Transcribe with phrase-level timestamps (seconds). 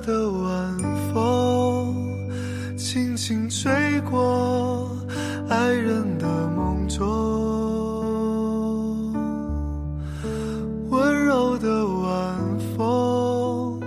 [0.00, 0.78] 的晚
[1.12, 2.28] 风
[2.76, 4.90] 轻轻吹过
[5.48, 7.06] 爱人的梦中，
[10.90, 12.38] 温柔的晚
[12.76, 13.80] 风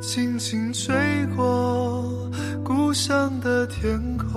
[0.00, 0.94] 轻轻吹
[1.36, 2.04] 过
[2.64, 4.32] 故乡的天空。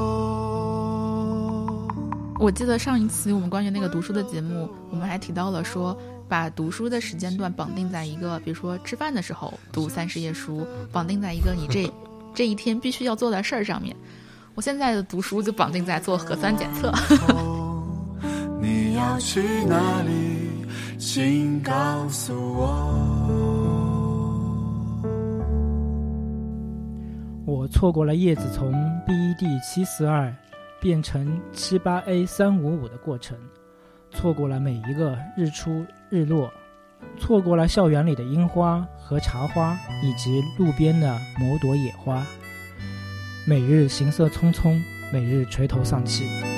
[2.39, 5.97] 我记得上一期我们关于那个读书的节目，我们还提到了说，
[6.27, 11.91] 把读书的时间段绑定在一个，比如说吃饭的时候读三十页书，绑定在一个你这
[12.33, 13.95] 这一天必须要做的事儿上面。
[14.55, 16.91] 我现在的读书就绑定在做核酸检测。
[18.61, 20.65] 你要去哪里？
[20.97, 23.11] 请告诉我。
[27.45, 28.71] 我错过了叶子从
[29.05, 30.33] BED 七四二
[30.81, 33.37] 变成七八 A 三五五的过程，
[34.09, 36.51] 错过了每一个日出日落，
[37.19, 42.25] 错过了校园里的樱花和茶花，以及路边的某朵野花。
[43.47, 44.81] 每日行色匆匆，
[45.11, 46.54] 每日垂头丧气。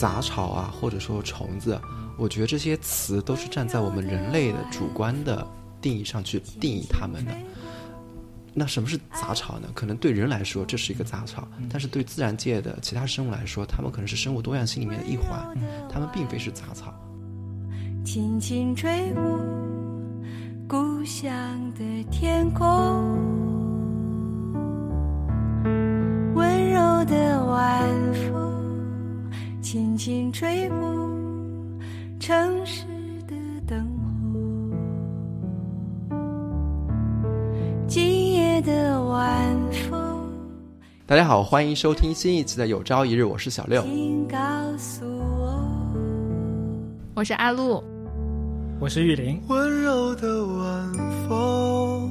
[0.00, 1.78] 杂草啊，或者说虫子，
[2.16, 5.46] 我觉得这些词都是站在我们人类的主观的
[5.78, 7.32] 定义上去定义它们的。
[8.54, 9.68] 那什么是杂草呢？
[9.74, 15.54] 可能对人来说这是一个杂草，但是对自然界的其他生物来说，它们可能是生物多样性里面的一环，
[15.92, 16.94] 它们并非是杂草。
[18.02, 19.22] 轻轻吹过
[20.66, 21.30] 故乡
[21.74, 22.66] 的天空，
[26.34, 28.39] 温柔的晚风
[29.72, 30.76] 轻轻吹过
[32.18, 32.82] 城市
[33.28, 33.36] 的
[33.68, 33.86] 灯
[36.08, 36.16] 火。
[37.86, 39.56] 今夜的晚
[39.88, 40.28] 风，
[41.06, 43.80] 大家好，欢迎收听新一期的《有朝一日》，我是小六。
[43.82, 44.36] 请告
[44.76, 45.64] 诉我。
[47.14, 47.80] 我是阿露，
[48.80, 50.92] 我是玉林，温柔的晚
[51.28, 52.10] 风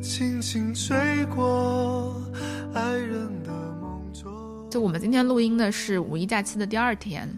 [0.00, 0.96] 轻轻吹
[1.26, 2.16] 过
[2.72, 3.49] 爱人的。
[4.70, 7.28] 就我们今天录音的是五一假期的第二天，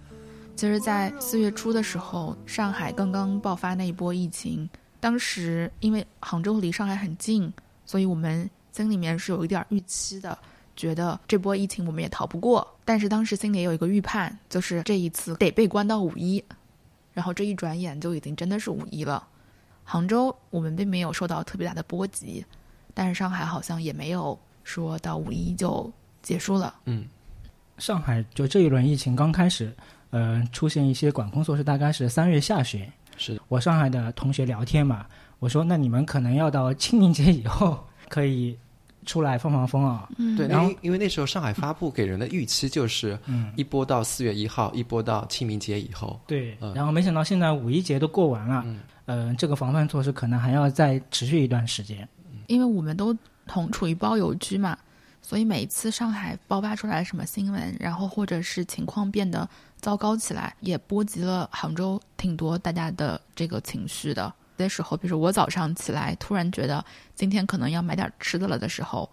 [0.55, 4.69] 其实，在四月初的时候，上海刚刚爆发那一波疫情，
[5.01, 7.51] 当时因为杭州离上海很近，
[7.87, 10.39] 所以我们心里面是有一点预期的，
[10.77, 12.67] 觉得这波疫情我们也逃不过。
[12.85, 16.45] 但是当时心里也有一个预判，就是这一次得被关到五一，
[17.15, 19.27] 然后这一转眼就已经真的是五一了。
[19.85, 22.45] 杭州我们并没有受到特别大的波及，
[22.93, 25.91] 但是上海好像也没有说到五一就
[26.23, 26.75] 结束了。
[26.85, 27.07] 嗯，
[27.79, 29.73] 上海就这一轮疫情刚开始，
[30.11, 32.87] 呃，出现一些管控措施，大概是三月下旬。
[33.17, 35.07] 是的，我上海的同学聊天嘛，
[35.39, 37.79] 我说那你们可能要到清明节以后
[38.09, 38.57] 可以
[39.05, 40.09] 出来放放风啊。
[40.17, 46.19] 嗯，对，然后因为因为那时候上海发布给人的预期就是嗯，一波到四月一号，一波到清明节以后。
[46.27, 46.73] 对嗯。
[46.75, 52.09] 然后没想到现在五一节都过完了，嗯呃，这个防范措施可能还要再持续一段时间。
[52.47, 53.17] 因为我们都
[53.47, 54.77] 同处于包邮区嘛，
[55.33, 59.49] 所以每一次上海爆发出来什么新闻，然后或者是情况变得
[59.81, 64.31] 糟糕起来，也波及了杭州挺多大家的这个情绪的。
[64.59, 66.85] 那时候，比如说我早上起来突然觉得
[67.15, 69.11] 今天可能要买点吃的了的时候，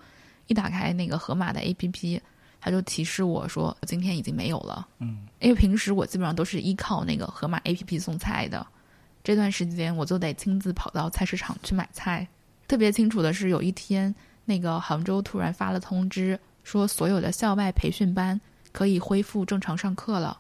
[0.47, 2.19] 一打开那个盒马的 APP，
[2.59, 4.86] 它就提示我说今天已经没有了。
[4.97, 8.68] 嗯，因为平时我基本上都是依靠那个盒马 APP 送菜的，
[9.24, 12.28] 这段时间我就得亲自跑到菜市场去买菜。
[12.68, 14.13] 特别清楚的是，有一天
[14.50, 20.38] 那个杭州突然发了通知，说所有的校外培训班可以恢复正常上课了。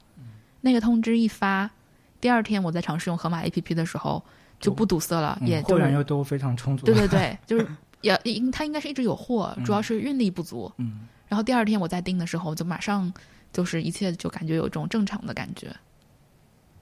[0.61, 1.69] 那个通知一发，
[2.19, 4.21] 第二天我在尝试用盒马 APP 的时候
[4.59, 6.85] 就不堵塞了，也嗯，货就是源又都非常充足。
[6.87, 7.67] 对对对， 就是
[8.01, 10.69] 也应它应该是一直有货，主要是运力不足。
[10.77, 13.13] 嗯，然后第二天我再订的时候，就马上
[13.53, 15.73] 就是一切就感觉有一种正常的感觉。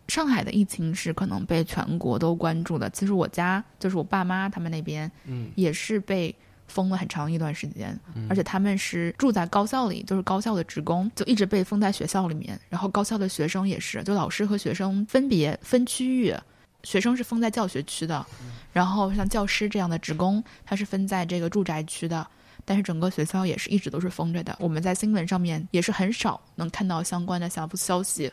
[0.07, 6.33] 上海的疫情是可能被全国都关注的，其实我家就是我爸妈他们那边嗯也是被
[6.67, 7.97] 封了很长一段时间，
[8.29, 12.59] 而且他们是住在高校里，就是高校的职工，就一直被封在学校里面。
[12.69, 16.35] 然后高校的学生也是，就老师和学生分别分区域，
[16.83, 18.25] 学生是封在教学区的，
[18.71, 22.27] 然后像教师这样的职工，他是分在这个住宅区的。
[22.65, 28.29] 但是整个学校也是一直都是封着的，我们在新闻上面也是很少能看到相关的消消息。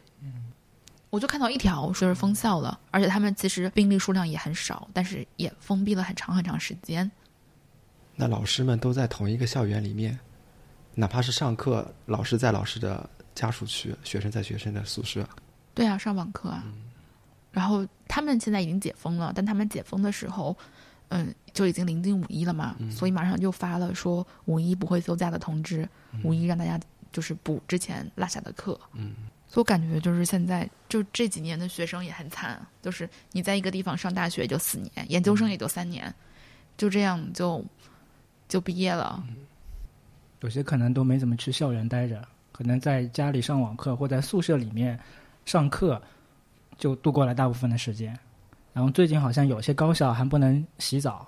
[1.10, 7.08] 我就看到一条说是封校了，而且他们其实病例数量也很少，但是也封闭了很长很长时间。
[8.16, 10.18] 那老师们都在同一个校园里面，
[10.94, 15.28] 哪怕是上课，老师在老师的家属区，学生在学生的宿舍。
[15.74, 16.64] 对啊，上网课啊。
[17.50, 20.56] 然后他们现在已经解封了，但他们解封的时候，
[21.08, 25.88] 嗯，就已经临近五一了嘛，嗯所以马上就发了说五一不会休假的通知，
[26.24, 26.78] 五一让大家
[27.12, 28.78] 就是补之前落下的课。
[28.92, 29.14] 嗯，
[29.46, 36.12] 所以我感觉就是现在就这几年的学生也很惨，就是你在一个地方上大学也就四年，研究生也就三年，
[36.76, 37.64] 就这样就
[38.48, 39.22] 就毕业了。
[40.40, 44.98] 有些可能都没怎么去校园待着，可能在家里上网课或在宿舍里面
[45.44, 46.00] 上课，
[46.76, 48.18] 就度过了大部分的时间。
[48.72, 51.26] 然后最近好像有些高校还不能洗澡，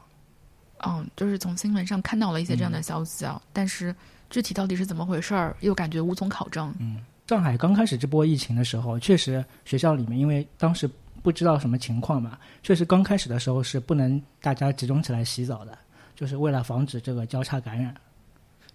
[0.79, 3.95] 嗯，就是从新闻上看到了一些这样的消息啊，但是
[4.29, 6.75] 具体到底是怎么回事儿，又感觉无从考证。
[6.79, 6.99] 嗯
[7.29, 10.89] 上海刚开始这波疫情的时候，确实学校里面因为当时
[11.25, 15.77] 不知道什么情况嘛，确实刚开始的时候是不能大家集中起来洗澡的，
[16.17, 17.95] 就是为了防止这个交叉感染。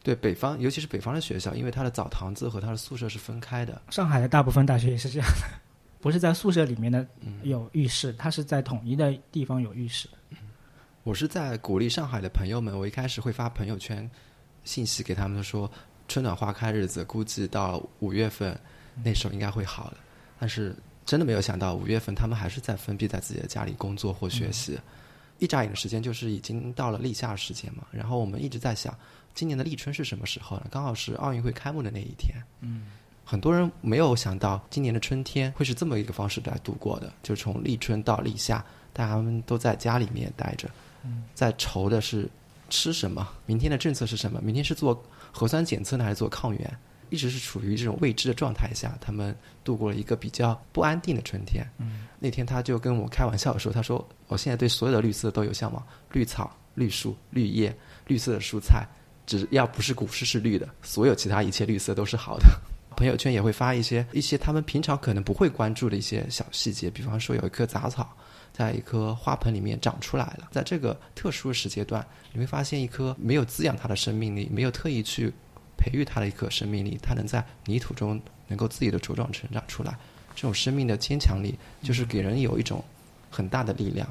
[0.03, 3.79] 对北方，尤其是北方的学校，因为它的澡堂子和它的宿舍是分开的。
[3.89, 5.47] 上海的大部分大学也是这样的，
[5.99, 7.05] 不是在宿舍里面的
[7.43, 10.09] 有浴室，它是在统一的地方有浴室。
[11.03, 14.09] 我是在鼓励上海的朋友们，我一开始会发朋友圈
[14.63, 15.69] 信息给他们说，
[16.07, 18.59] 春暖花开日子，估计到五月份
[19.03, 19.97] 那时候应该会好的。
[20.39, 24.79] 但是真的没有想到，五月份他们还是在封闭在自己的家里工作或学习。
[25.41, 27.83] 一眨眼的时间，就是已经到了立夏时间嘛。
[27.91, 28.95] 然后我们一直在想，
[29.33, 30.67] 今年的立春是什么时候呢？
[30.69, 32.35] 刚好是奥运会开幕的那一天。
[32.59, 32.85] 嗯，
[33.25, 40.69] 很多人没有想到今年的春天会是这么一个方式来度过的，就从立春到立夏，大家们都在家里面待着，
[41.33, 42.29] 在愁的是
[42.69, 46.77] 吃什么，明天的政策是什么，明天是做核酸检测呢，还是做抗原？
[47.11, 51.63] 一直是处于这种未知的状态下，他们度过了一个比较不安定的春天。
[51.77, 57.75] 嗯，那天他就跟我开玩笑说：“他说我现在对所有的绿色都有向往，绿草、绿树、绿叶、
[58.07, 58.87] 绿色的蔬菜，
[59.27, 62.45] 只要不是股市是绿的，所有其他一切绿色都是好的。
[62.97, 68.15] ”朋友圈也会发一些一些他们平常可能不会关注的一些小细节，比方说有一棵杂草
[68.53, 75.33] 在一棵花盆里面长出来了，在这个特殊的时间段，你会发现一棵没有滋养它的生命力，没有特意去
[75.81, 79.97] 培育它的一颗生命力，它能在泥土中能够自己的茁壮成长出来，
[80.35, 82.83] 这种生命的坚强力，就是给人有一种
[83.31, 84.07] 很大的力量。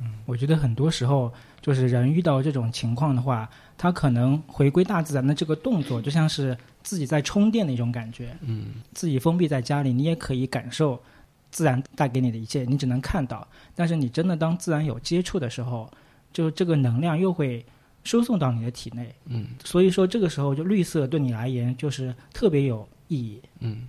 [0.00, 3.48] 嗯我觉得很多时候，就是人遇到这种情况的话，
[3.78, 8.36] 他可能回归大自然的这个动作，就像是自己在充电的一种感觉。
[8.42, 11.02] 嗯，自己封闭在家里，你也可以感受
[11.50, 13.48] 自然带给你的一切，你只能看到。
[13.74, 15.90] 但是你真的当自然有接触的时候，
[16.30, 17.64] 就这个能量又会
[18.08, 19.14] 输送到你的体内。
[19.26, 23.38] 嗯所以说，这个时候就绿色对你而言就是特别有意义。
[23.60, 23.86] 嗯，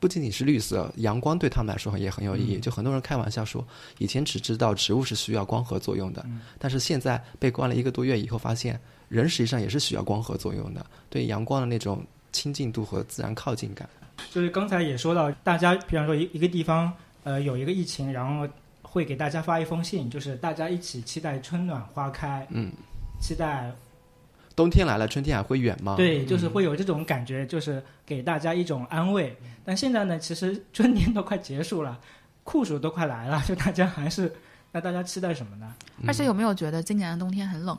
[0.00, 2.58] 不仅仅是绿色，阳光对他们来说也很有意嗯义。
[2.60, 3.62] 就很多人开玩笑说，
[3.98, 8.80] 以前只知道植物是需要光合作用的，嗯但是现在被关了一个多月以后，发现
[9.10, 13.86] 人实际上也是需要光合作用的，对阳光的那种亲近度和自然靠近感。
[14.32, 16.90] 就是刚才也说到，大家比方说一一个地方
[17.22, 18.48] 呃有一个疫情，然后
[18.82, 22.72] 会给大家发一封信，就是大家一起期待春暖花开，嗯，
[23.20, 23.72] 期待
[24.56, 25.94] 冬天来了，春天还会远吗？
[25.96, 29.36] 对，就是会有这种感觉，就是给大家一种安慰。
[29.64, 32.00] 但现在呢，其实春天都快结束了，
[32.42, 34.34] 酷暑都快来了， 就大家还是
[34.72, 35.74] 那大家期待什么呢？
[36.06, 37.78] 而且有没有觉得今年的冬天很冷？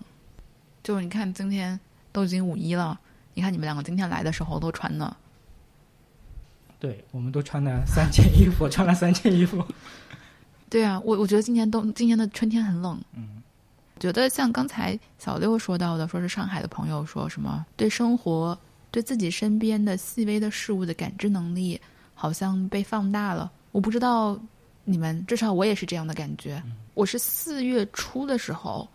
[0.81, 1.77] 就是你看今天
[2.11, 2.97] 都已经五一了，
[3.33, 5.17] 你看你们两个今天来的时候都穿的，
[6.79, 9.61] 对，我们都穿了三件衣服， 穿了三件衣服。
[10.69, 12.97] 对啊，我我觉得今年冬今年的春天很冷。
[13.13, 13.43] 嗯，
[13.99, 18.57] 觉得像刚才小六说到的，说是上海的朋友说什么对生活、
[18.89, 21.79] 对自己身边的细微的事物的感知能力
[22.15, 23.51] 好像被放大了。
[23.71, 24.39] 我不知道
[24.83, 26.61] 你们，至少我也是这样的感觉。
[26.95, 28.87] 我是四月初的时候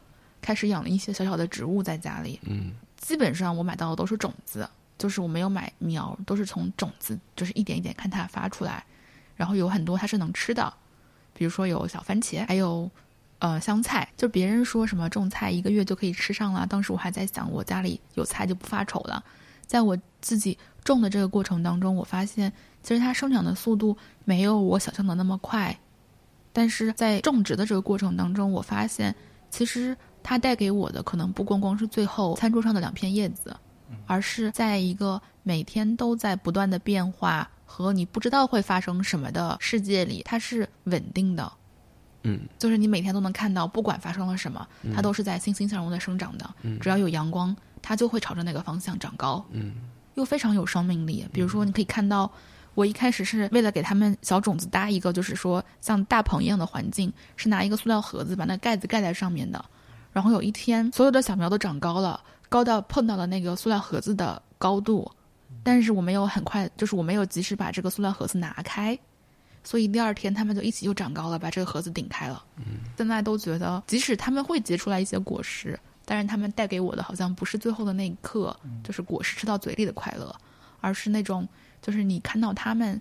[0.42, 8.84] 开始养了一些小小的植物在家里，嗯基本上我买到的都是种子，就是我没有买苗，都是从种子，就是一点一点看它发出来，
[9.36, 10.72] 然后有很多它是能吃的，
[11.34, 12.90] 比如说有小番茄，还有
[13.38, 14.08] 呃香菜。
[14.16, 19.22] 就别人说什么种菜一个月就可以吃上了，当时我还在想，我家里有菜就不发愁了。
[19.66, 25.78] 在我自己种的这个过程当中，我发现其实它生长的速度没有我想象的那么快，
[26.52, 29.14] 但是在种植的这个过程当中，我发现
[29.48, 33.56] 其实它带给我的可能不光光是最后餐桌上的两片叶子，
[34.06, 41.50] 而是在一个每天都在不断的变化和你不知道会发生什么的世界里，它是稳定的。
[42.24, 46.50] 嗯就是你每天都能看到，不管发生了什么，它都是在欣欣向荣的生长的。
[46.62, 49.74] 嗯只要有阳光，它就会朝着那个方向长高，嗯
[50.14, 51.24] 又非常有生命力。
[51.32, 52.30] 比如说，你可以看到，
[52.74, 59.64] 我一开始是为了给它们小种子搭一个，就是说像大棚一样的环境，是拿一个塑料盒子把那盖子盖在上面的。
[60.12, 65.10] 然后有一天，所有的小苗都长高了，高到碰到了那个塑料盒子的高度，
[65.64, 68.96] 但是我没有很快，就是我没有及时把这个塑料盒子拿开，
[69.64, 72.44] 所以第二天他们就一起又长高了，把这个盒子顶开了。
[72.58, 78.54] 嗯，现在都觉得，即使他们会结出来一些果实，但是他们带给我的好像不是最后的那一刻，
[78.84, 80.34] 就是果实吃到嘴里的快乐，
[80.80, 81.48] 而是那种
[81.80, 83.00] 就是你看到他们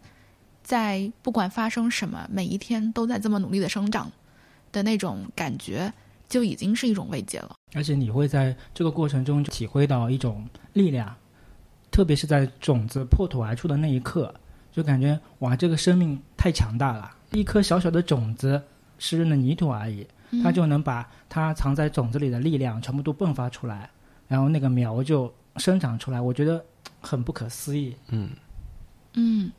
[0.64, 4.10] 在不管发生什么，每一天都在这么努力的生长
[4.72, 5.94] 的那种感觉，
[6.30, 7.54] 就已经是一种慰藉了。
[7.74, 11.14] 而且你会在这个过程中体会到一种力量，
[11.92, 14.34] 特别是在种子破土而出的那一刻，
[14.72, 17.10] 就感觉哇，这个生命太强大了。
[17.32, 18.62] 一颗小小的种子，
[19.00, 20.06] 湿润的泥土而已，
[20.44, 23.90] 它就能把它藏在种子里的力量全部都迸发出来，
[24.28, 26.20] 然后那个苗就生长出来。
[26.20, 26.62] 我觉得
[27.00, 27.96] 很不可思议。
[28.10, 28.30] 嗯，
[29.14, 29.50] 嗯，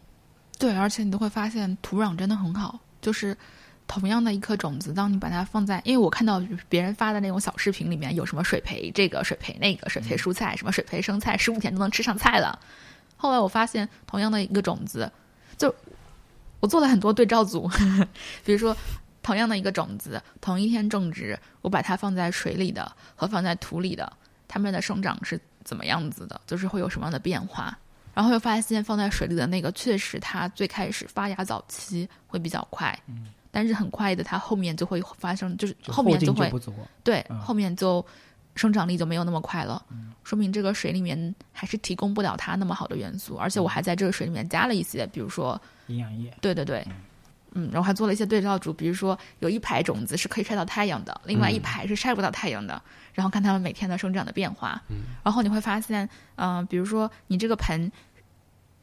[0.59, 3.35] 对，而且你都会发现土壤真的很好，就是
[3.87, 6.39] 同样的一颗种子，当你把它放在，因为我看到
[6.69, 12.61] 别人发的那种小视频里面有什么水培这个水培那个水培蔬菜，什么水培生菜，十五天都能吃上菜了。
[13.17, 15.11] 后来我发现，同样的一个种子，
[15.57, 15.75] 就
[16.65, 17.71] 我做了很多对照组，
[18.43, 18.75] 比如说
[19.23, 24.11] 同样的一个种子，同一天种植，我把它放在水里的和放在土里的，
[24.49, 27.79] 它们的生长是怎么样子的，就是会有什么样的变化。
[28.15, 36.51] 然后又发现放在水里的那个，确实它最开始发芽早期会比较快，嗯，但是很快的，它后面就会发生，就是后面就会。
[37.03, 38.03] 对，嗯后面就
[38.55, 39.85] 生长力就没有那么快了，
[40.23, 46.87] 说明这个水里面还是提供不了它那么好的元素，而且我还在这个水里面加了一些，比如说，营养液，对对对，
[47.53, 52.81] 嗯，然后还做了一些对照组，比如说有一排种子是可以晒到太阳的，另外一排是晒不到太阳的，
[53.13, 57.91] 然后看它们每天的生长的变化，嗯然后你会发现，嗯、比如说你这个盆。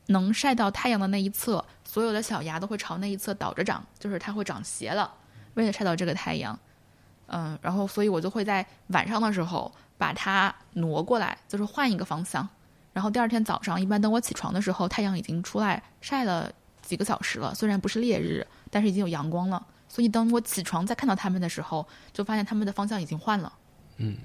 [0.08, 5.10] 能晒到太阳的那一侧，所有的小芽都会朝那一侧倒着长，就是它会长斜了，
[5.54, 6.58] 为了晒到这个太阳。
[7.28, 12.46] 嗯，然后所以我就会在晚上的时候把它挪过来，就是换一个方向。
[12.92, 16.52] 然后第二天早上，一般等我起床的时候，太阳已经出来晒了
[16.92, 19.66] 几个小时了，虽然不是烈日，但是已经有阳光了。
[19.88, 23.52] 所以当我起床再看到他们的时候，就发现他们的方向已经换了，
[23.96, 24.18] 嗯，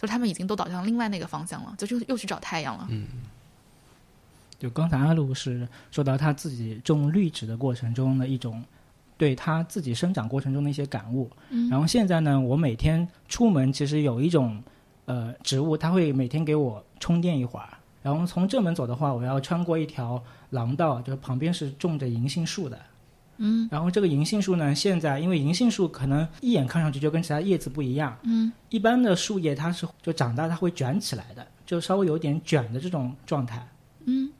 [0.00, 2.86] 就他们已经都倒向另外那个方向了，就又又去找太阳了。
[2.90, 3.06] 嗯
[4.56, 8.64] 就刚才阿路是说到他自己种绿植的过程中的一种
[9.18, 11.28] 对他自己生长过程中的一些感悟。
[11.50, 14.62] 嗯然后现在呢，我每天出门其实有一种
[15.06, 17.68] 呃植物，它会每天给我充电一会儿。
[18.04, 22.78] 然后从正门走的话，我要穿过一条廊道，就是旁边是种着银杏树的。
[23.38, 33.66] 嗯然后这个银杏树呢，现在因为银杏树可能一眼看上去就跟其他叶子不一样，嗯一般的树叶它是就长大它会卷起来的，就稍微有点卷的这种状态。
[34.04, 34.30] 嗯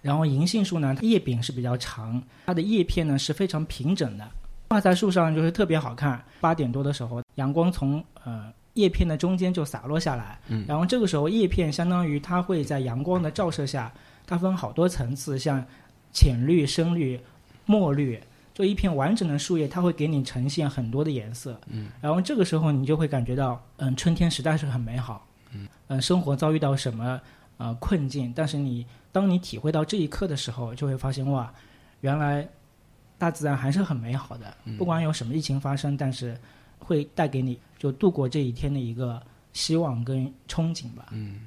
[0.00, 4.26] 然后银杏树呢，它叶柄是比较长，它的叶片呢是非常平整的，
[4.68, 6.24] 挂在树上就是特别好看。
[6.40, 13.92] 八点多的时候，阳光从呃叶片的中间就洒落下来，嗯然后这个时候叶片相当于它会在阳光的照射下，
[14.26, 15.64] 它分好多层次，像
[16.12, 17.20] 浅绿、深绿、
[17.66, 18.20] 墨绿，
[18.52, 21.60] 就一片完整的树叶，它会给你呈现很多的颜色。
[21.68, 25.26] 嗯，然后这个时候你就会感觉到，嗯，春天实在是很美好。
[25.86, 27.20] 嗯，生活遭遇到什么
[27.58, 31.52] 呃困境，但是你当你体会到这一刻的时候，就会发现哇，
[32.00, 32.48] 原来
[33.18, 34.52] 大自然还是很美好的。
[34.76, 36.36] 不管有什么疫情发生，但是
[36.80, 39.22] 会带给你就度过这一天的一个
[39.52, 41.08] 希望跟憧憬吧。
[41.10, 41.40] 嗯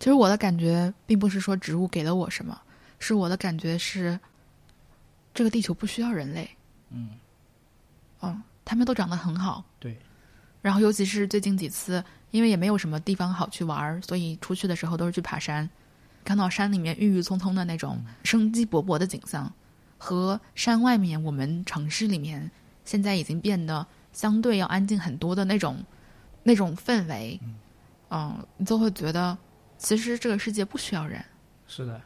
[0.00, 2.60] 其实我的感觉并不是说植物给了我什么，
[2.98, 4.18] 是我的感觉是，
[5.32, 6.50] 这个地球不需要人类。
[6.90, 7.10] 嗯，
[8.20, 9.64] 嗯，他们都长得很好。
[9.78, 9.96] 对。
[10.60, 15.70] 然后尤其是最近几次，因为也没有什么地方好去玩儿，所以出去的时候都是去爬山，
[16.24, 19.50] 看到山里面郁郁葱葱的那种生机勃勃的景象，
[19.96, 22.50] 和山外面我们城市里面
[22.84, 25.76] 现在已经变得相对要安静很多的那种
[26.42, 27.38] 那种氛围，
[28.08, 29.36] 嗯，你就会觉得
[29.76, 31.22] 其实这个世界不需要人。
[31.66, 32.00] 是的，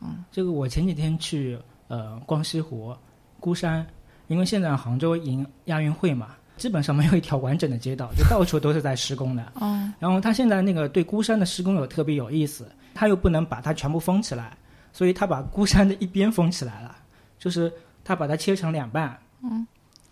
[0.00, 1.58] 嗯，这个我前几天去
[1.88, 2.94] 呃逛西湖、
[3.40, 3.84] 孤山，
[4.28, 9.52] 因为现在杭州迎亚运会嘛，基本上没有一条完整的街道，就到处都是在施工的。
[9.58, 14.56] 哦，然后他现在那个对孤山的施工有特别有意思，他又不能把它全部封起来，
[14.92, 16.96] 所以他把孤山的一边封起来了，
[17.38, 17.72] 就是
[18.04, 19.18] 他把它切成两半。
[19.42, 19.66] 嗯。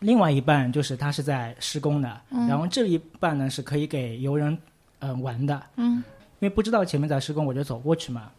[0.05, 4.57] 另外一半就是它是在施工的，嗯然后这一半呢是可以给游人
[4.99, 5.97] 呃玩的，嗯
[6.41, 8.31] 因为不知道前面在施工，我就走过去嘛。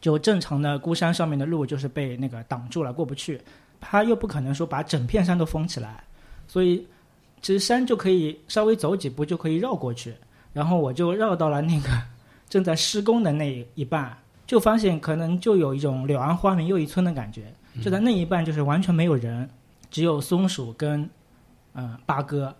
[0.00, 3.40] 就正常的孤山上面的路就是被那个挡住了，过不去。
[3.80, 6.04] 他又不可能说把整片山都封起来，
[6.46, 6.86] 所以
[7.40, 10.14] 其实山就可以稍微走几步就可以绕过去。
[10.52, 11.88] 然后我就绕到了那个
[12.48, 14.16] 正在施工的那一半，
[14.46, 17.52] 就发现可能就有一种柳暗花明又一村的感觉。
[17.82, 19.48] 就在那一半就是完全没有人，
[19.90, 21.02] 只有松鼠跟
[21.74, 22.54] 嗯、呃八哥，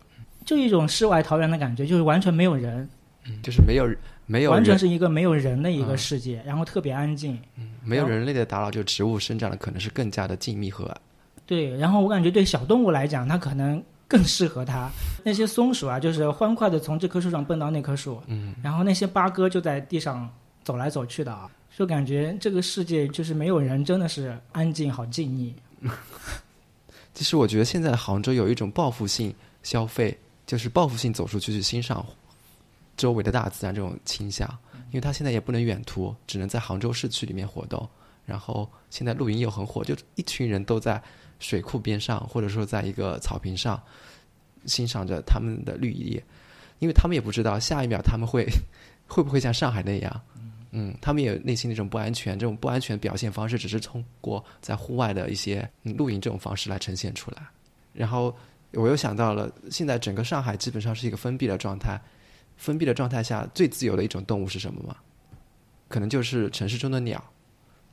[0.45, 2.89] 就一种世外桃源的感觉，就是完全没有人。
[3.29, 3.89] 嗯，就是没有
[4.25, 7.39] 没有完全是一个没有人的一个嗯世界，然后特别安静。
[7.83, 10.95] 没有人类的打扰，就植物生长的可能是更加的静谧和
[11.45, 14.91] 对，然后我感觉对小动物来讲，它可能更适合它。
[15.25, 20.29] 那些松鼠啊，就是欢快的从这棵树上蹦到那棵树，嗯，然后那些八哥就在地上
[20.63, 25.53] 走来走去的啊，就感觉这个世界就是没有人，真的是安静好静谧。
[27.17, 30.15] 其实我觉得现在的杭州有一种报复性消费，
[30.47, 32.05] 就是报复性走出去去欣赏
[32.95, 34.47] 周围的大自然这种倾向，
[34.91, 37.89] 因为他现在也不能远途，只能在杭州市区里面活动。
[38.27, 41.03] 然后现在露营又很火，就一群人都在
[41.39, 43.83] 水库边上，或者说在一个草坪上
[44.67, 46.23] 欣赏着他们的绿叶，
[46.81, 48.47] 因为他们也不知道下一秒他们会
[49.07, 50.21] 会不会像上海那样，
[50.71, 57.43] 嗯，他们也内心那种不安全，这种不安全表现方式只是通过在户外的一些露营这种方式来呈现出来。
[57.93, 58.37] 然后
[58.73, 61.99] 我又想到了，现在整个上海基本上是一个封闭的状态，
[62.57, 64.97] 封闭的状态下最自由的一种动物是什么吗？
[65.89, 67.23] 可能就是城市中的鸟。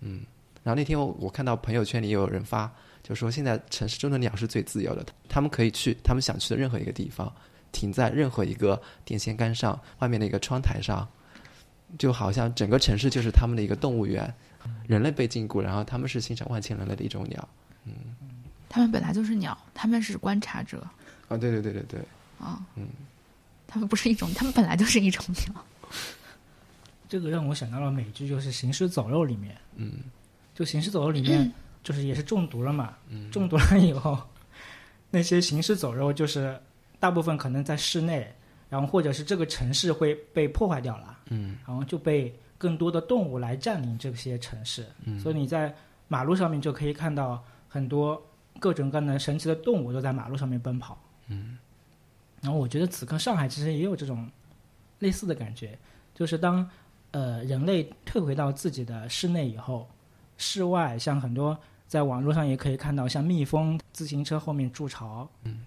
[0.02, 0.26] 嗯，
[0.64, 2.70] 然后那天我我看到朋友圈里也有人发，
[3.02, 7.34] 就说现在城市中的鸟是最自由的，他们可以去他们想去的任何一个地方，
[7.72, 11.08] 停在任何一个电线杆上、外面的一个窗台上，
[11.98, 14.34] 就好像整个城市就是他们的一个动物园，
[14.88, 17.48] 人类被禁锢，然后他们是欣赏万千人类的一种鸟。
[17.86, 17.94] 嗯
[18.70, 20.80] 他们本来就是鸟，他们是观察者。
[21.28, 22.00] 啊，对对对对对，
[22.40, 22.88] 啊，嗯，
[23.68, 25.64] 他们不是一种，他们本来就是一种鸟。
[27.08, 30.00] 这个让我想到了美剧，就是《行尸走肉》里面，嗯。
[30.56, 31.52] 就《行尸走肉》里面
[31.84, 33.30] 就是也是中毒了嘛，嗯。
[33.30, 34.20] 中毒了以后，
[35.12, 36.60] 那些行尸走肉就是
[37.00, 38.34] 大部分可能在室内，
[38.74, 41.60] 然后或者是这个城市会被破坏掉了，嗯。
[41.64, 45.72] 然后就被更多的动物来占领这些城市，嗯，所以你在
[46.08, 48.20] 马路上面就可以看到很多
[48.60, 50.98] 各种各样的神奇的动物都在马路上面奔跑。
[51.28, 51.56] 嗯。
[52.42, 54.28] 然后我觉得此刻上海其实也有这种
[54.98, 55.78] 类似的感觉，
[56.16, 56.68] 就是当
[57.12, 59.88] 呃人类退回到自己的室内以后，
[60.38, 61.56] 室外像很多
[61.88, 65.64] 在网络上也可以看到，像蜜蜂自行车后面筑巢，嗯，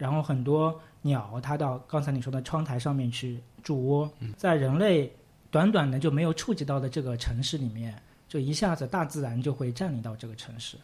[0.00, 4.32] 然后很多鸟它到刚才你说的窗台上面去筑窝，嗯。
[4.36, 5.12] 在人类
[5.50, 7.94] 短短的就没有触及到的这个城市里面，
[8.26, 10.78] 就一下子大自然就会占领到这个城市。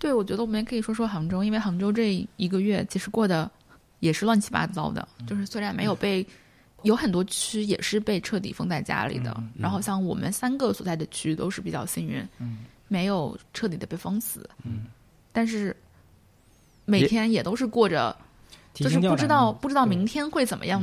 [0.00, 3.48] 对，我觉得我们也可以说说杭州，因为杭州这一个月其实过得
[4.00, 6.26] 也是乱七八糟的，就是虽然没有被。
[6.82, 9.48] 有很多区也是被彻底封在家里的，嗯。
[9.58, 12.66] 然后像我们三个所在的区都是比较幸运，嗯。
[12.88, 14.84] 没有彻底的被封死，嗯，
[15.32, 15.74] 但是
[16.84, 18.16] 每天也都是过着
[18.72, 20.82] 就是不知道不知道明天会怎么样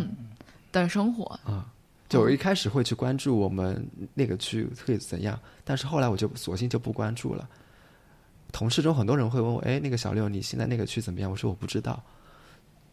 [0.71, 1.25] 的生活。
[1.43, 1.65] 啊，
[2.09, 7.47] 就我一开始会去关注我们那个区会怎样，但是后来我就索性就不关注了。
[8.51, 12.01] 同事中很多人会问我：“哎，那个小六，你现在那个区怎么样？”我说：“我不知道。”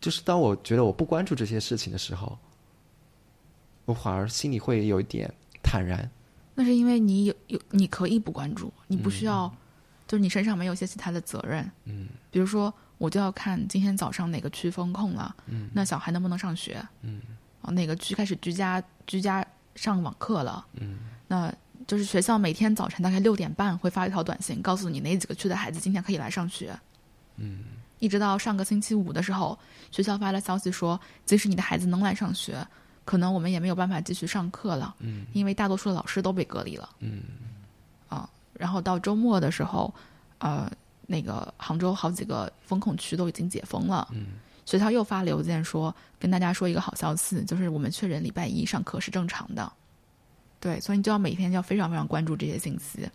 [0.01, 2.38] 就是当我觉得我不关注这些事情的时候，
[3.85, 5.29] 我反而心里会有一点
[5.62, 6.09] 坦然。
[6.55, 9.53] 那是因为你有有你可以不关注，你不需要，
[10.07, 11.68] 就是你身上没有一些其他的责任。
[11.85, 16.85] 嗯比如说，我就要看今天早上哪个区封控了，嗯那小孩能不能上学？
[17.03, 17.21] 嗯
[17.63, 20.65] 哦，哪个区开始居家居家上网课了？
[20.75, 21.53] 嗯那
[21.87, 26.79] 就是学校每天早晨大概六点半会发一条短信，告诉你哪几个区的孩子今天可以来上学。
[27.37, 27.65] 嗯
[27.99, 29.59] 一直到上个星期五的时候，
[29.91, 32.65] 学校发了消息说，即使你的孩子能来上学，
[33.05, 36.89] 可能我们也没有办法继续上课了，嗯因为大多数的老师都被隔离了。
[37.01, 37.23] 嗯
[38.09, 39.93] 啊，然后到周末的时候，
[40.39, 40.71] 呃，
[41.09, 44.07] 那个杭州好几个风控区都已经解封了。
[44.12, 44.27] 嗯
[44.68, 49.73] 学校又发了邮件说，跟大家说一个好消息，就是我们确认礼拜一上课是正常的。
[50.61, 53.09] 对，所以你就要每天要非常非常关注这些信息。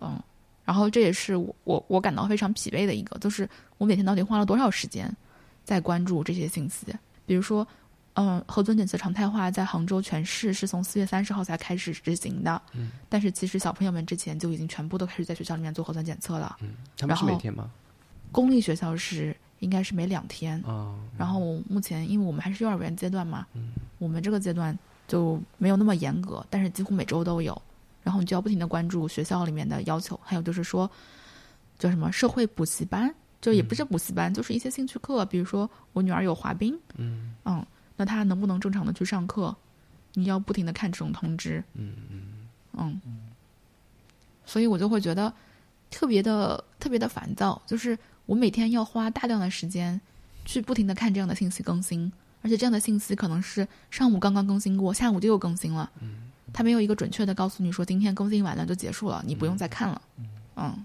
[0.00, 0.22] 嗯，
[0.64, 5.12] 然后这也是我我我感到非常疲惫的一个，就是我每天到底花了多少时间
[5.64, 6.94] 在关注这些信息？
[7.26, 7.66] 比如说，
[8.20, 16.56] 嗯，核酸检测常态化在杭州全市是从四月三十号才开始执行的，嗯，但是其实小朋友们之前就已经全部都开始在学校里面做核酸检测了。
[16.60, 17.70] 嗯，他们是然后每天吗？
[18.32, 24.76] 公立学校是应该是每两天，啊，然后目前因为我们还是幼儿园阶段嘛，嗯我们这个阶段
[25.06, 27.60] 就没有那么严格，但是几乎每周都有。
[28.02, 30.90] 然后你就要不停的关注学校里面的要求，还有就是说
[31.78, 37.64] 叫什么社会补习班，就也不是补习班，就是一些兴趣课，比如说我女儿有滑冰，嗯嗯，
[37.98, 39.54] 那他能不能正常的去上课？
[40.14, 42.22] 你要不停的看这种通知，嗯嗯
[43.04, 43.20] 嗯，
[44.46, 45.32] 所以我就会觉得
[45.90, 50.00] 特别的特别的烦躁，就是我每天要花大量的时间
[50.46, 52.10] 去不停的看这样的信息更新，
[52.42, 60.02] 而且这样的信息可能是上午刚刚更新过，下午就又更新了，嗯，它没有一个准确的告诉你说今天更新完了就结束了，你不用再看了，
[60.56, 60.84] 嗯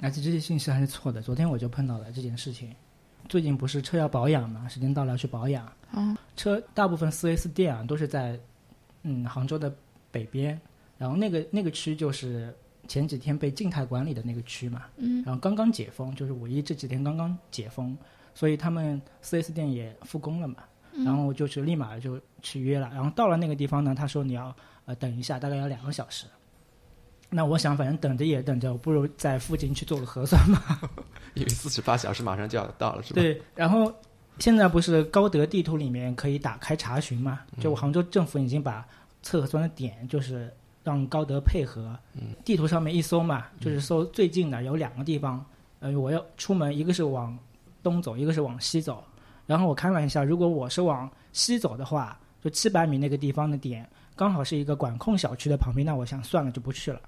[0.00, 1.22] 而且这些信息还是错的。
[1.22, 2.68] 昨天我就碰到了这件事情。
[3.28, 5.70] 最近不是车要保养嘛，时间到了要去保养。
[5.96, 8.38] 嗯车大部分四 S 店啊都是在
[9.02, 9.72] 嗯杭州的
[10.10, 10.60] 北边，
[10.98, 12.52] 然后那个那个区就是
[12.88, 15.22] 前几天被静态管理的那个区嘛，嗯。
[15.24, 17.96] 然后刚刚解封，就是五一这几天刚刚解封，
[18.34, 20.56] 所以他们四 S 店也复工了嘛，
[20.92, 21.04] 嗯。
[21.04, 24.54] 然后就是立马就去约了，然后到了那个地方呢，他说你要
[24.86, 26.26] 呃等一下，大概要两个小时。
[27.34, 30.80] 那我想，反正等着也等着，我不如在附近去做个核酸吧。
[31.34, 33.20] 因为四十八小时马上就要到了，是吧？
[33.20, 33.92] 对，然后
[34.38, 37.40] 现在不是高德地图里面可以打开查询嘛？
[37.58, 38.86] 就杭州政府已经把
[39.20, 40.48] 测核酸的点，就是
[40.84, 41.98] 让高德配合，
[42.44, 45.44] 地图上面一搜嘛，就是搜最近的有两个地方，
[45.80, 47.36] 呃，我要出门，一个是往
[47.82, 49.02] 东走，一个是往西走。
[49.44, 57.00] 然后我看了一下，如果我是往西走的话，就七百米那个地方的点，刚好是一个管控小区的旁边，那我想算了就不去了，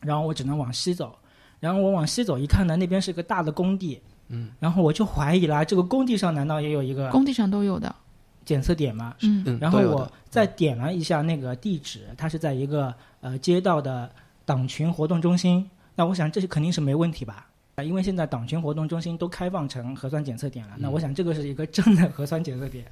[0.00, 1.16] 然后我只能往西走。
[1.58, 7.94] 然后我往西走一看呢，那边是个大的工地，嗯，然后我就怀疑啦，这个工地上难道也有一个工地上都有的。
[8.42, 9.14] 检测点吗？
[9.20, 14.10] 嗯嗯，然后我再点了一下那个地址，它是在一个呃街道的
[14.44, 15.68] 党群活动中心。
[15.94, 17.46] 那我想这是肯定是没问题吧？
[17.76, 20.74] 啊，因为现在党群活动中心都开放成核酸检测点了。
[20.78, 22.84] 那我想这个是一个真的核酸检测点。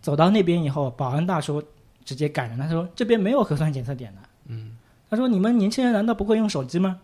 [0.00, 1.62] 走到那边以后，保安大叔
[2.04, 4.20] 直接赶人，他说这边没有核酸检测点的。
[4.46, 4.76] 嗯，
[5.14, 6.98] 他说你们年轻人难道不会用手机吗？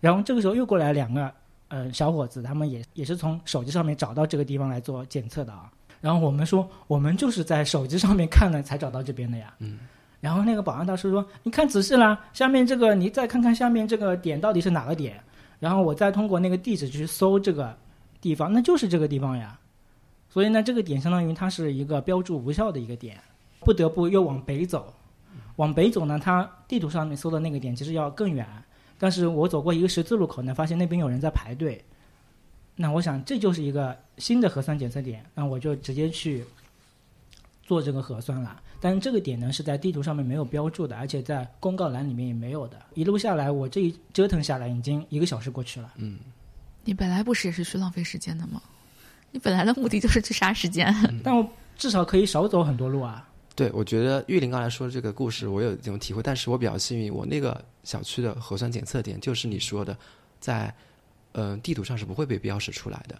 [0.00, 1.30] 然后这个时候又过来两个
[1.68, 5.70] 呃小伙子，他们也也是从手机上面找到这个地方来做检测的啊。
[6.00, 9.52] 然后我们说，我们就是在手机上面看了才找到这边的呀。
[9.58, 9.78] 嗯。
[10.20, 15.20] 然后那个保安大叔说：“你看仔细啦，下面这个你再看看下面这个点到底是哪个点。”
[15.60, 17.76] 然后我再通过那个地址去搜这个
[18.20, 19.58] 地方，那就是这个地方呀。
[20.28, 23.16] 所以呢，这个点相当于它是一个标注无效的一个点，
[23.60, 24.92] 不得不又往北走。
[25.62, 28.44] 往北走呢，它地图上面搜的那个点其实要更远，
[28.98, 31.80] 但是我走过一个十字路口呢，发现那边有人在排队。
[32.74, 36.44] 那我想这就是一个新的核酸检测点，那我就直接去
[37.62, 38.60] 做这个核酸了。
[38.80, 42.76] 但是这个点呢是在地图上面没有标注的，而且在公告栏里面也没有的。
[42.94, 45.92] 一路下来，我这一折腾下来已经一个小时过去了。
[45.94, 46.18] 嗯
[46.84, 48.60] 你本来不是也是去浪费时间的吗？
[49.30, 50.92] 你本来的目的就是去杀时间。
[51.22, 53.28] 但我至少可以少走很多路啊。
[53.54, 56.22] 对，我觉得玉林刚才说的这个故事，我有这种体会。
[56.22, 59.96] 但是我比较幸运，我那个小区的核酸检测点就是你说的，
[60.40, 60.74] 在
[61.32, 63.18] 嗯、呃地图上是不会被标识出来的。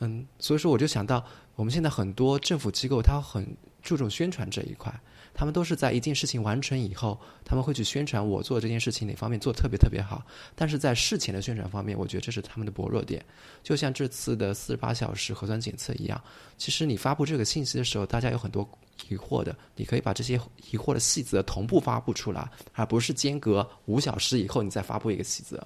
[0.00, 3.46] 嗯，所以说我就想到，我们现在很多政府机构，它很
[3.80, 4.92] 注重宣传这一块，
[5.32, 10.26] 他们都是在一件事情完成以后，他们会去宣传我做这件事情哪方面做特别特别好。
[10.56, 13.24] 但是在事前的宣传方面，我觉得这是他们的薄弱点。
[13.62, 16.20] 就像这次的四十八小时核酸检测一样，
[16.58, 18.68] 其实你发布这个信息的时候，大家有很多
[19.08, 25.56] 疑惑的，你可以把这些疑惑的细则同步发布出来，而不是间隔五小时以后你再发布一个细则。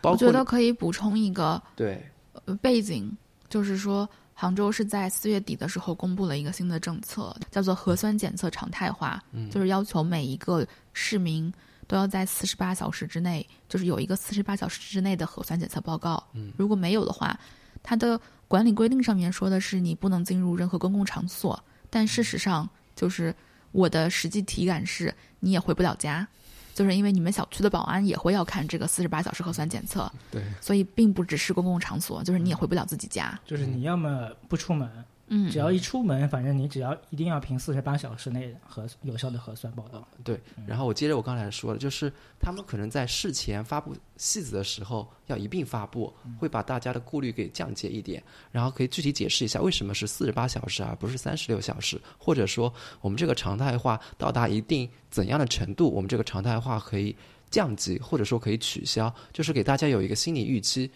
[0.00, 2.04] 包括我觉得可以补充一个对，
[2.44, 3.10] 呃背景，
[3.48, 11.52] 就是说杭州是在四月底的时候公布了一个新的政策，叫做核酸检测常态化，就是要求每一个市民
[11.86, 16.22] 都要在四十八小时之内，就是有一个四十八小时之内的核酸检测报告。
[16.56, 17.38] 如果没有的话，
[17.82, 21.58] 它的管理规定上面说的是你不能进入任何公共场所，
[21.90, 23.34] 但事实上就是
[23.72, 26.26] 我的实际体感是你也回不了家。
[26.74, 33.40] 就是因为你们小区的保安也会要看这个四十八小时核酸检测，对，所以并不只是公共场所，就是你也回不了自己家。
[33.46, 34.86] 就是你要么不出门，
[35.28, 40.06] 嗯，只要一出门，反正你只要一定要凭四十八小时内核有效的核酸报告。
[40.22, 57.16] 对，然后我接着我刚才说的，就是他们可能在事前发布细则的时候要一并发布，会把大家的顾虑给降解一点，然后可以具体解释一下为什么是四十八小时而不是三十六小时，或者说我们这个常态化到达一定怎样的程度，我们这个常态化可以
[57.50, 60.88] 降级，或者说可以取消，就是给大家有一个心理预期，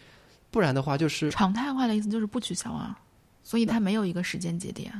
[0.49, 2.97] 不然的话就是常态化的意思就是不取消啊，
[3.43, 4.91] 所以它没有一个时间节点。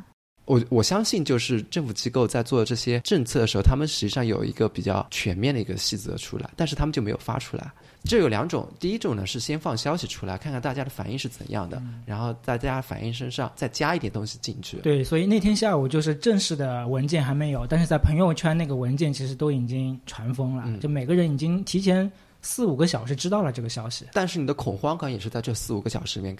[0.45, 7.71] 我我相信，就是政府机构在做这些政策的时候，他们实际上有一个比较全面的一个细则出来，但是他们就没有发出来。
[8.03, 14.77] 这有两种，第一种呢是先放消息出来，看看大家的反应是怎样的，然后在大家反应身上再加一点东西进去。
[14.77, 24.07] 对，所以那天下午就是正式的文件还没有，但是在朋友圈那个文件其实都已经传疯了，嗯就每个人已经提前四五个小时知道了这个消息。
[24.11, 26.35] 但是你的恐慌感也是在这四五个小时里面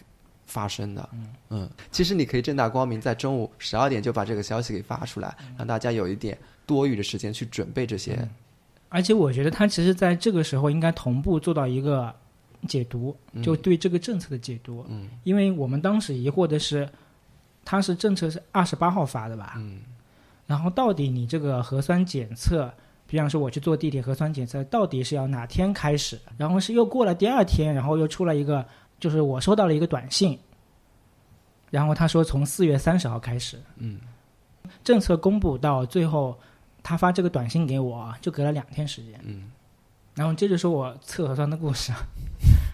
[0.52, 1.10] 发生的。
[1.50, 8.28] 嗯其实你可以正大光明在中午十二点就把这个消息给发出来，让大家有一点多余的时间去准备这些。
[8.90, 12.14] 而且我觉得他其实在这个时候应该同步做到一个
[12.68, 14.86] 解读，就对这个政策的解读。
[14.90, 16.88] 嗯，因为我们当时疑惑的是，
[17.64, 19.54] 他是政策是二十八号发的吧？
[19.56, 19.80] 嗯，
[20.46, 22.70] 然后到底你这个核酸检测，
[23.08, 26.20] 比方说我去做地铁核酸检测，到底是要哪天开始？
[26.38, 28.66] 然后是又过了第二天，然后又出了一个，
[29.02, 30.40] 就是我收到了一个短信，
[31.70, 34.00] 然后他说从四月三十号开始，嗯，
[34.84, 36.40] 政策公布到最后，
[36.82, 39.20] 他发这个短信给我，就隔了两天时间。
[39.26, 39.52] 嗯，
[40.16, 41.92] 然后接着说我测核酸的故事。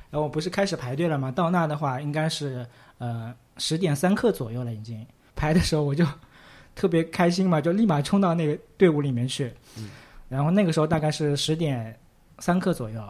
[0.09, 1.31] 然后我不是开始排队了吗？
[1.31, 2.65] 到那的话应该是
[2.97, 5.03] 呃十点三刻左右了，已经
[5.35, 6.05] 排的时候我就
[6.75, 9.51] 特别开心嘛，就立马冲到那个队伍里面去。
[9.77, 9.89] 嗯
[10.29, 11.97] 然后那个时候大概是十点
[12.39, 13.01] 三刻左右，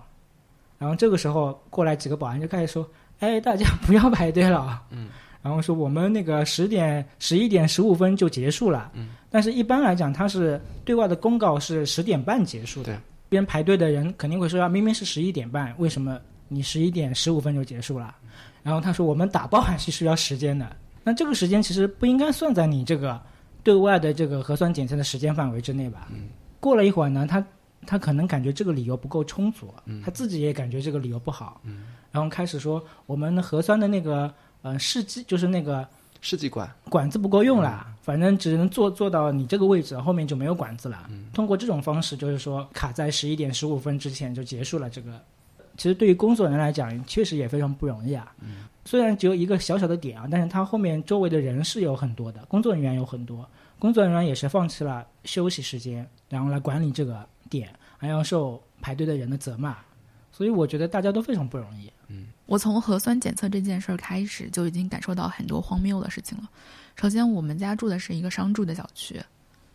[0.77, 2.88] 然后这个时候过来几个保安就开始说
[3.19, 5.08] ：“哎，大家不要排队了。”嗯，
[5.41, 8.91] 然后说我们那个十点十一点十五分就结束了。
[8.93, 12.93] 嗯，但是一般来讲，它是对外的公告是十点半结束的。
[12.93, 12.99] 对，
[13.30, 18.15] 边排队的人肯定会说啊，明明是十一点半，为什么你十一点十五分就结束了？
[18.63, 20.75] 然后他说我们打包还是需要时间的。
[21.03, 23.21] 那这个时间其实不应该算在你这个
[23.63, 26.08] 对外的这个核酸检测的时间范围之内吧？
[26.12, 27.45] 嗯过了一会儿呢，他
[27.86, 35.87] 他可能感觉这个理由不够充足，嗯他自己也感觉这个理由不好，嗯，然后开始说我们的核酸的那个呃试剂就是那个
[36.21, 41.09] 试剂管，管子不够用了，反正只能做做到你这个位置，后面就没有管子了。
[41.33, 45.11] 通过这种方式，就是说卡在十一点十五分之前就结束了这个。
[45.77, 48.33] 其实对于工作人员来讲，确实也非常不容易啊。
[48.83, 59.77] 虽然只有一个小小的点啊，但是他后面周围的人是有很多的，工作人员有很多，工作人员也是放弃了休息时间，然后来管理这个点，还要受排队的人的责骂。
[60.38, 61.91] 所以我觉得大家都非常不容易。
[62.10, 66.47] 嗯我从核酸检测这件事儿开始，就已经感受到很多荒谬的事情了。
[66.95, 69.19] 首先，我们家住的是一个商住的小区，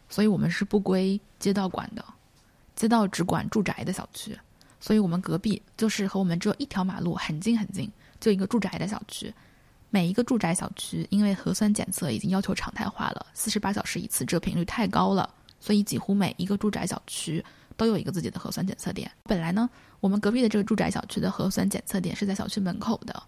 [0.08, 2.04] 所以我们是不归街道管的，
[2.76, 4.38] 街道只管住宅的小区。
[4.78, 9.34] 所以我们隔壁就是和我们只有一条马路，很近很近，就一个住宅的小区。
[9.90, 17.44] 每一个住宅小区，因为核酸检测已经要求常态化了，四十八小时一次，这频率太高了，所以几乎每一个住宅小区
[17.76, 19.10] 都有一个自己的核酸检测点。
[19.24, 19.68] 本来呢，
[20.00, 23.22] 我们隔壁的这个住宅小区的核酸检测点是在小区门口的，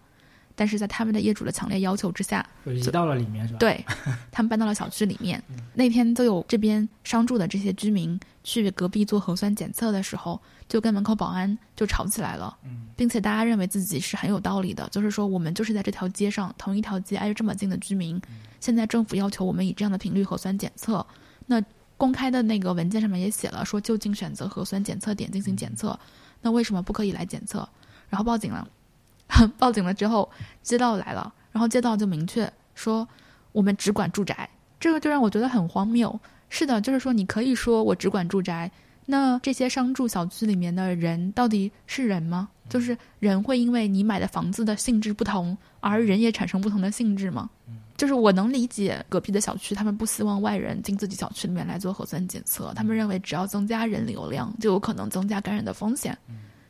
[0.54, 3.84] 但是在他们的业主的强烈要求之下，就移到了里面是吧？，对
[4.30, 5.42] 他们搬到了小区里面。
[5.74, 12.56] 那天都有这边商住的这些居民去隔壁做核酸检测的时候，就跟门口保安就吵起来了，
[12.96, 18.20] 并且大家认为自己是很有道理的，就是说我们就是在这条街上同一条街挨着这么近的居民，
[18.60, 21.04] 现在政府要求我们以这样的频率核酸检测，
[21.46, 21.60] 那
[22.04, 25.98] 公开的那个文件上面也写了说就近选择核酸检测点进行检测，
[26.42, 27.66] 那为什么不可以来检测？
[28.10, 28.68] 然后报警了，
[29.56, 30.30] 报警了之后，
[30.62, 33.08] 街道来了，然后街道就明确说
[33.52, 34.46] 我们只管住宅，
[34.78, 36.20] 这个就让我觉得很荒谬。
[36.50, 38.70] 是的，就是说你可以说我只管住宅，
[39.06, 42.50] 那这些商住小区里面的人到底是人吗？
[42.68, 47.48] 就是人会因为你买的房子的性质不同，而人也产生不同的性质吗？
[47.96, 56.16] 就是我能理解隔壁的小区，他们不希望外人进自己小区里面来做核酸检测，他们认为只要增加人流量，就有可能增加感染的风险。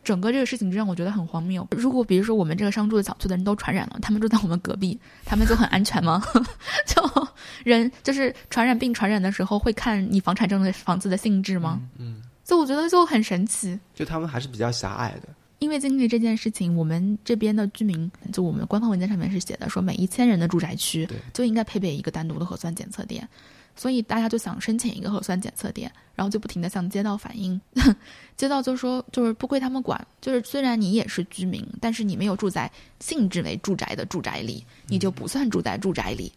[0.03, 1.67] 整个这个事情就让我觉得很荒谬。
[1.71, 6.23] 如果比如说我们这个商住的小区的人都传染了，他们住在我们隔壁，他们就很安全吗？
[6.87, 7.29] 就
[7.65, 11.81] 人就是传染病传染的时候会看你房产证的房子的性质吗？
[11.97, 13.81] 嗯，就我觉得就很神奇。
[13.95, 15.29] 就他们还是比较狭隘的。
[15.65, 23.27] 因为经历这件事情，我们这边的居民，就我们官方文件上面是写的，说每一千人的住宅区就应该配备一个单独的核酸检测点，
[23.75, 27.59] 所以大家就想申请一个核酸检测点，然后就不停的向街道反映，
[28.37, 36.31] 街道就说就是不归他们管，就是虽然你也是居民，但是你没有住在性质为住宅的住宅里，你就不算住在住宅里，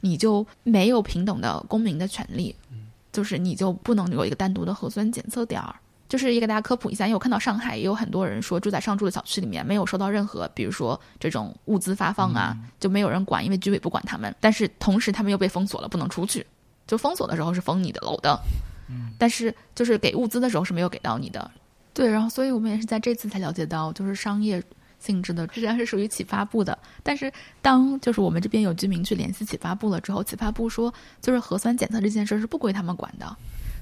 [0.00, 2.52] 你就没有平等的公民的权利，
[3.12, 5.76] 就是你就不能有一个单独的核酸检测点儿。
[6.08, 14.34] 就是也给大家科普一下，因为我看到上海也有很多人说住在上住的小区里面没有收到任何，比如说这种物资发放啊，就没有人管，因为居委不管他们。
[14.40, 16.46] 但是同时他们又被封锁了，不能出去。
[16.86, 18.40] 就封锁的时候是封你的楼的，
[19.18, 21.50] 但是就是给物资的时候是没有给到你的。
[21.92, 24.62] 对，然后所以我们也是在这次才了解到，就是商业
[24.98, 26.78] 性质的实际上是属于企发部的。
[27.02, 33.36] 但是当就是我们这边有居民去联系企发部了之后，企发部说就是核酸检测这件事是不归他们管的。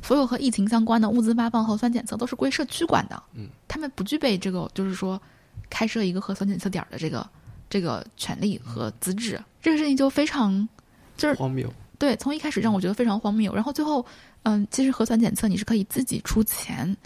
[0.07, 5.21] 所有和疫情相关的物资发放、核酸检测都是归社区管的，嗯，他们不具备这个，就是说
[5.69, 7.29] 开设一个核酸检测点儿的这个
[7.69, 9.42] 这个权利和资质。
[9.61, 10.69] 这个事情就非常
[11.16, 11.69] 就是荒谬。
[11.99, 14.07] 对，从一开始让我觉得非常荒谬，然后最后，
[14.45, 16.97] 嗯，其实核酸检测你是可以自己出钱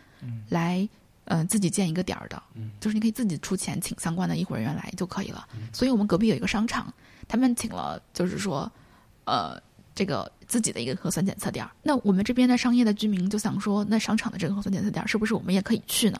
[0.50, 0.86] 来，
[1.24, 5.48] 嗯、自己建一个点儿的，嗯就是你可以自己出钱请相关的医护人员来就可以了。
[5.72, 6.92] 所以我们隔壁有一个商场，
[7.26, 8.70] 他们请了，就是说，
[9.24, 9.58] 呃，
[10.00, 11.68] 这个自己的一个核酸检测点。
[11.82, 16.18] 那我们这边的商业的居民就想说，那商场的这个核酸检测点是不是我们也可以去呢？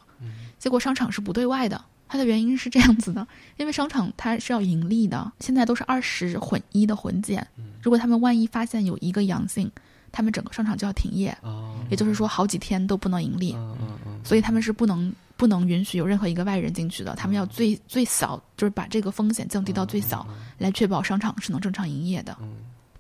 [0.59, 1.83] 结果商场是不对外的。
[2.07, 7.47] 它的原因是这样子的，因为商场它是要盈利的，现在都是二十混一的混检，
[7.81, 9.71] 如果他们万一发现有一个阳性，
[10.13, 20.27] 他们整个商场就要停业，哦，也就是说好几天都不能盈利，嗯嗯嗯，所以他们是不能不能允许有任何一个外人进去的，他们要最最小就是把这个风险降低到最小，
[20.59, 22.37] 来确保商场是能正常营业的。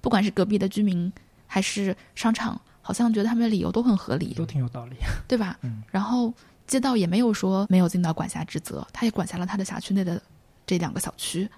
[0.01, 1.13] 不管是隔壁的居民
[1.47, 4.97] 还是商场，好像觉得他们的理由都很合理，都挺有道理。
[5.29, 5.59] 对吧？
[5.63, 6.33] 嗯然后
[6.67, 10.21] 街道也没有说没有尽到管辖职责，他也管辖了他的辖区内的
[10.67, 11.49] 这两个小区，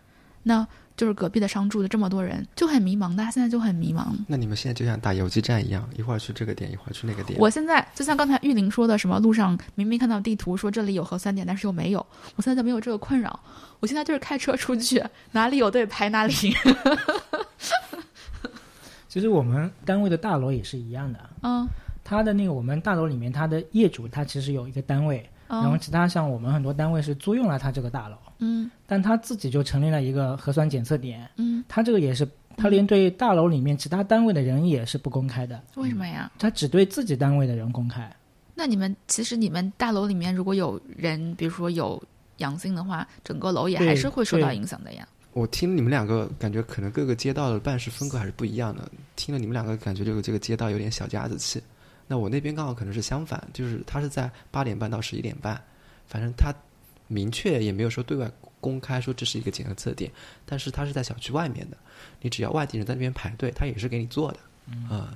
[0.43, 4.07] 那就是隔壁的商住的这么多人就很迷茫，大家现在就很迷茫。
[4.27, 7.39] 那你们现在就像打游击战一样，一会儿去这个点，一会儿去那个点。
[7.39, 13.39] 我现在就像刚才玉林说的，什么路上明明看到地图说这里有核酸点，但是又没有，我现在就没有这个困扰。
[13.81, 15.03] 我现在就是开车出去，
[15.33, 16.35] 哪里有队排哪里。
[19.13, 21.69] 其实我们单位的大楼也是一样的，嗯，
[22.03, 28.71] 它的那个我们大楼里面，它的业主他其实有一个单位，然后嗯其他像我们很多单位是租用了他这个大楼，嗯。
[28.87, 36.33] 但他自己就成立了一个核酸检测点，嗯，他这个也是他连对大楼里面其他单位的人也是不公开的，为什么呀？
[36.39, 38.11] 他只对自己单位的人公开。
[38.55, 42.03] 那你们其实你们大楼里面如果有人，比如说有
[42.39, 45.07] 阳性的话，整个楼也还是会受到影响的呀。
[45.33, 48.91] 我听你们两个感觉可能各个街道的办事风格还是不一样的。
[49.17, 51.63] 听了你们两个感觉这个这个街道有点小家子气。
[52.07, 55.59] 那我那边刚好可能是相反，就是他是在八点半到十一点半，
[56.07, 56.53] 反正他
[57.09, 60.11] 明确也没有说对外公开说这是一个检测点，
[60.45, 61.77] 但是他是在小区外面的，
[62.21, 64.39] 你只要外地人在那边排队，他也是给你做的。
[64.91, 65.09] 嗯，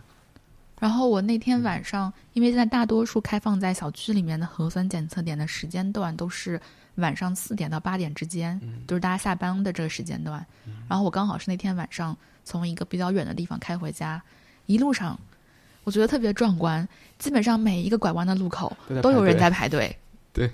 [0.80, 6.60] 然后我那天晚上，因为现在大多数开放在小区里面的核酸检测点的时间段都是
[6.96, 10.44] 晚上四点到八点之间，就是大家下班的这个时间段。
[10.88, 14.22] 然后我刚好是那天晚上从一个比较远的地方开回家，
[14.66, 15.18] 一路上
[15.84, 16.86] 我觉得特别壮观，
[17.18, 19.96] 基本上每一个拐弯的路口都有人在排队。
[20.32, 20.50] 对，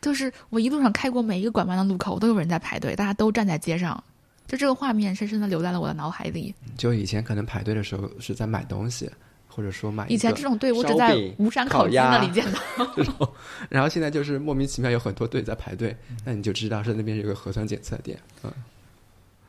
[0.00, 4.02] 就是我一路上开过每一个拐弯的路口，都有人在排队，大家都站在街上，
[4.46, 6.54] 就这个画面深深的留在了我的脑海里。
[6.76, 9.10] 就以前可能排队的时候是在买东西，
[9.56, 12.60] 或者说买一个以前这种队伍只在吴山烤烤鸡那里见到。
[12.94, 13.28] 这种，
[13.70, 18.18] 然后现在就是莫名其妙有很多队在排队，那你就知道是那边有个核酸检测点。
[18.44, 18.52] 嗯，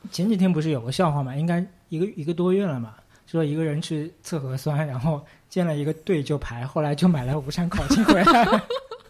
[0.09, 1.35] 前几天不是有个笑话嘛？
[1.35, 2.93] 应该一个一个多月了嘛。
[3.29, 8.61] 说一个人去测核酸，然后建了一个队就排，后来就买了吴山烤鸡回来，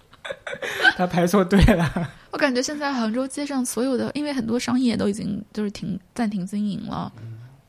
[0.98, 2.12] 他排错队了。
[2.32, 7.14] 我感觉现在杭州街上所有的，因为很多商业都已经就是停暂停经营了，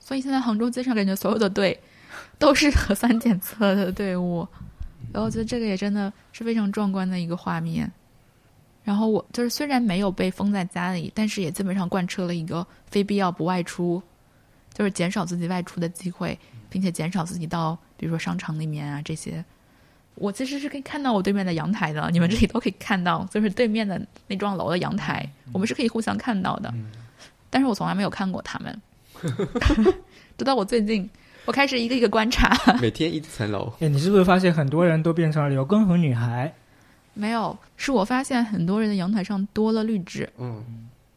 [0.00, 1.78] 所以现在杭州街上感觉所有的队
[2.38, 4.46] 都是核酸检测的队伍，
[5.12, 7.90] 然后我觉得这个也真的是非常壮观的一个画面。
[8.84, 14.02] 然后我就是虽然没有被封在家里，但是也基本上贯彻了一个非必要不外出，
[14.72, 16.38] 就是减少自己外出的机会，
[16.70, 19.44] 并且减少自己到比如说商场里面啊这些。
[20.14, 26.72] 我其实是可以看到我对面的阳台的，你们这里都可以看到，就是对面的那幢楼的阳台，我们是可以互相看到的。
[27.50, 28.82] 但是我从来没有看过他们，
[30.36, 31.08] 直到我最近，
[31.48, 32.54] 我开始一个一个观察。
[32.78, 36.52] 每天一层楼，哎，你是不是发现很多人都变成了刘畊宏女孩？
[37.14, 40.62] 没有，是我发现很多人的阳台上多了绿植，嗯，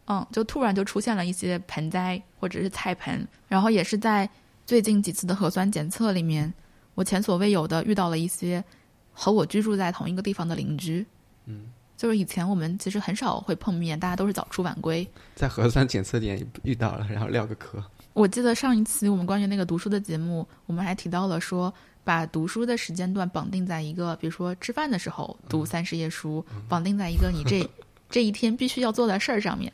[0.07, 4.27] 嗯，就突然就出现了一些盆栽或者是菜盆，然后也是在
[4.65, 6.53] 最近几次的核酸检测里面，
[6.95, 8.63] 我前所未有的遇到了一些
[9.11, 11.05] 和我居住在同一个地方的邻居，
[11.45, 11.65] 嗯，
[11.97, 15.05] 就是以前我们其实很少会碰面，大家都是早出晚归。
[15.35, 17.83] 在核酸检测点遇到了，然后撂个壳。
[18.13, 27.69] 我记得上一期我们关于那个读书的节目，我们还提到了说，把读书的时间段绑定在一个，比如说吃饭的时候读三十页书，绑定在一个你这
[28.09, 29.71] 这一天必须要做的事儿上面。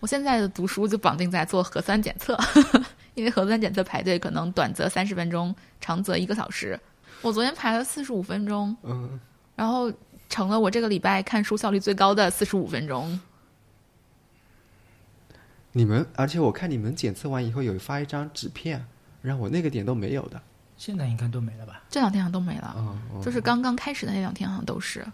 [0.00, 2.38] 我现在的读书就绑定在做核酸检测，
[3.14, 6.78] 因为核酸检测排队可能短则三十分钟，长则一个小时。
[7.22, 9.20] 我昨天排了四十五分钟，嗯，
[9.56, 9.92] 然后
[10.28, 13.18] 成了我这个礼拜看书效率最高的四十五分钟。
[15.72, 18.84] 你们，而且我看你们检测完以后有发一张纸片，
[19.22, 20.40] 让我那个点都没有的。
[20.76, 21.82] 现在应该都没了吧？
[21.90, 22.98] 这两天好像都没了。
[23.22, 25.06] 就是刚刚开始的那两天好像都是。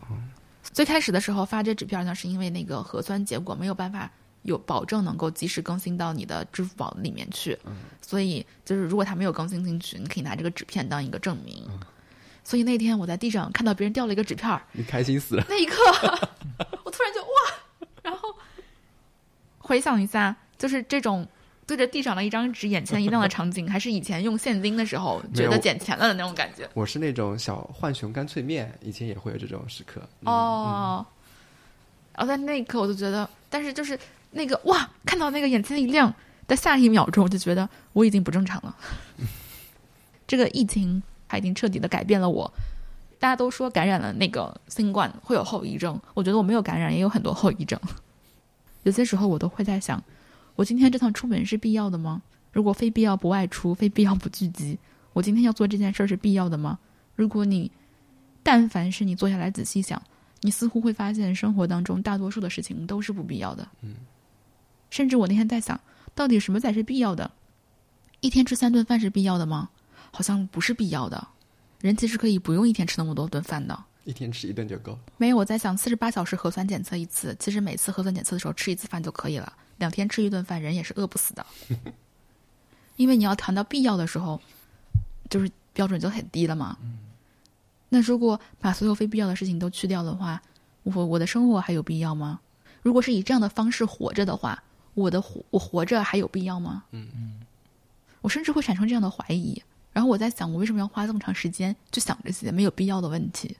[0.63, 4.11] 最开始的时候发这纸片呢，是因为那个核酸结果没有办法
[4.43, 7.59] 有保证能够及时更新到你的支付宝里面去，
[8.01, 11.69] 所以就是如果它没有更新进去，你可以拿这个纸片当一个证明。
[12.45, 15.45] 所以那天我在地上看到别人掉了一个纸片儿，你开心死了。
[15.49, 15.75] 那一刻
[16.85, 18.33] 我突然就哇，然后
[19.59, 21.27] 回想一下，就是这种。
[21.69, 26.65] 对着地上的一张纸，眼前一亮的场景， 还是以前用现金的时候觉得捡钱了的那种感觉。
[26.75, 30.01] 我是那种小浣熊干脆面，以前也会有这种时刻。
[30.21, 31.07] 嗯，哦，
[32.15, 33.99] 然后在那一刻我就觉得，但是就是
[34.31, 36.15] 那个哇，看到那个眼前一亮
[36.47, 38.77] 的下一秒钟，我就觉得我已经不正常了。
[40.25, 42.49] 这个疫情它已经彻底的改变了我。
[43.19, 47.77] 大家都说感染了那个新冠会有后遗症，我觉得我没有感染，也有很多后遗症。
[48.85, 50.01] 有些时候我都会在想，
[50.57, 52.21] 我今天这趟出门是必要的吗？
[52.53, 54.79] 如果非必要不外出，非必要不聚集，
[55.13, 56.79] 我今天要做这件事儿是必要的吗？
[57.15, 57.71] 如果你
[58.43, 60.03] 但凡是你坐下来仔细想，
[60.41, 63.69] 你似乎会发现生活当中大多数的事情都是不必要的。
[63.83, 63.95] 嗯，
[64.89, 65.79] 甚至我那天在想，
[66.15, 67.31] 到底什么才是必要的？
[68.21, 69.69] 一天吃三顿饭是必要的吗？
[70.11, 71.29] 好像不是必要的。
[71.81, 73.79] 人其实可以不用一天吃那么多顿饭的。
[74.05, 74.99] 一天吃一顿就够。
[75.19, 81.45] 没有，我在想，四十八小时核酸检测一次，其实每次核酸检测的时候吃一次饭就可以了，两天吃一顿饭，人也是饿不死的。
[82.97, 84.41] 因为你要谈到必要的时候，
[85.29, 86.79] 就是标准就很低了嘛。
[87.89, 90.43] 那如果把所有非必要的事情都去掉的话，
[90.83, 92.41] 我我的生活还有必要吗？
[92.83, 94.63] 如果是以这样的方式活着的话，
[94.95, 96.85] 我的活我活着还有必要吗？
[96.93, 97.41] 嗯嗯，
[98.23, 99.63] 我甚至会产生这样的怀疑。
[99.93, 103.57] 然后我在想，我为什么要花这么长时间去想这些没有必要的问题？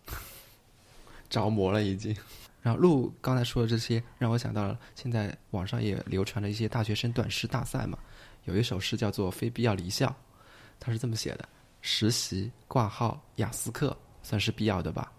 [1.29, 2.17] 着魔了已经。
[2.67, 7.97] 然后陆刚才说的这些，让我想到了现在网上也流传的一些大学生短诗大赛嘛。
[8.43, 10.09] 有一首诗叫做《非必要离校》，
[10.81, 11.49] 它是这么写的：
[11.81, 15.13] 实习、挂号、雅思课算是必要的吧？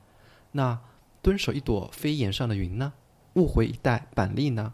[0.51, 0.77] 那
[1.21, 2.91] 蹲守一朵飞檐上的云呢？
[3.35, 4.73] 误回一袋板栗呢？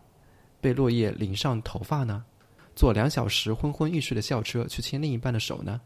[0.60, 2.26] 被落叶淋上头发呢？
[2.76, 5.80] 坐两小时昏昏欲睡的校车去牵另一半的手呢？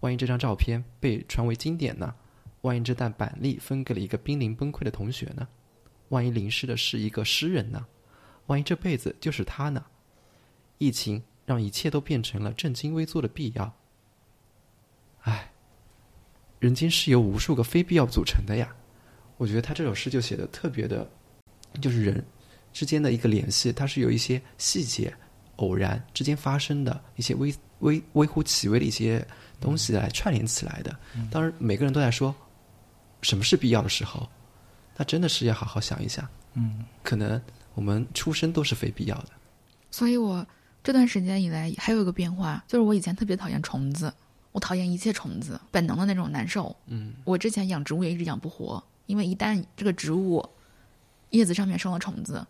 [0.00, 2.12] 万一这张照片被传为经典呢？
[2.62, 5.46] 万一这袋板栗分给了一个濒临崩溃的同学呢？
[6.08, 7.86] 万一淋湿的是一个诗人呢？
[8.46, 9.84] 万一这辈子就是他呢？
[10.78, 13.74] 疫情让一切都变成了正襟危坐的必要。
[15.20, 15.52] 唉，
[16.58, 18.74] 人间是由无数个非必要组成的呀。
[19.36, 21.08] 我觉得他这首诗就写的特别的，
[21.80, 22.24] 就是人
[22.72, 25.14] 之间的一个联系，它是有一些细节、
[25.56, 29.24] 偶然之间发生的一些微微微乎其微的一些
[29.60, 30.96] 东西来串联起来的。
[31.30, 32.34] 当然，每个人都在说
[33.22, 34.28] 什么是必要的时候，
[34.96, 36.26] 那真的是要好好想一想。
[36.54, 37.40] 嗯，可能
[37.74, 39.28] 我们出生都是非必要的。
[39.90, 40.46] 所以我
[40.82, 44.12] 这段时间以来还有一个变化，就是我以前特别讨厌虫子，
[44.52, 46.74] 我讨厌一切虫子，本能的那种难受。
[46.86, 50.48] 嗯，我之前养植物也一直养不活，因为一旦这个植物
[51.30, 52.46] 叶子上面生了虫子，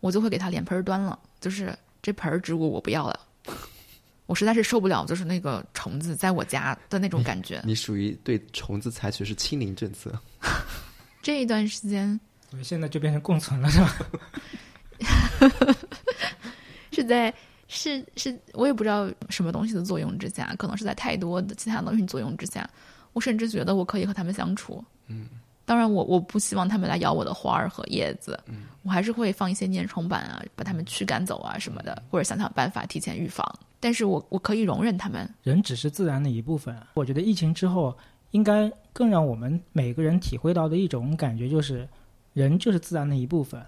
[0.00, 3.20] 我就会给它脸盆儿端了，就是这盆儿植物我不要了。
[4.32, 7.60] 我实在是受不了，就是那个虫子在我家的那种感觉。
[7.66, 10.10] 你属于对虫子采取是清零政策。
[11.20, 12.18] 这一段时间
[12.50, 13.94] 所以现在就变成共存了，是吧？
[16.92, 17.32] 是在
[17.68, 22.66] 是是，我也不知道什么东西的作用之下，可能是在太多的其他东西作用之下，
[23.12, 24.82] 我甚至觉得我可以和他们相处。
[25.08, 25.26] 嗯，
[25.66, 33.46] 当然我我不希望他们来咬我的花儿和叶子，嗯，我还是会放一些粘虫板啊，把它们驱赶走啊什么的，或者想想办法提前预防。
[33.82, 35.28] 但是我我可以容忍他们。
[35.42, 36.72] 人只是自然的一部分。
[36.94, 37.98] 我觉得疫情之后，
[38.30, 41.88] 应该更让我们每个人体会到的一种感觉，就是
[42.32, 43.60] 人就是自然的一部分，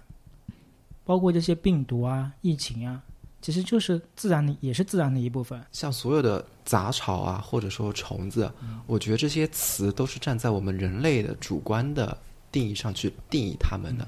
[1.03, 3.03] 包括这些病毒啊、疫情啊，
[3.41, 5.61] 其实就是自然的，也是自然的一部分。
[5.73, 8.49] 像所有的杂草啊，或者说虫子，
[8.87, 12.17] 我觉得这些词都是站在我们人类的主观的
[12.53, 14.07] 定义上去定义它们的。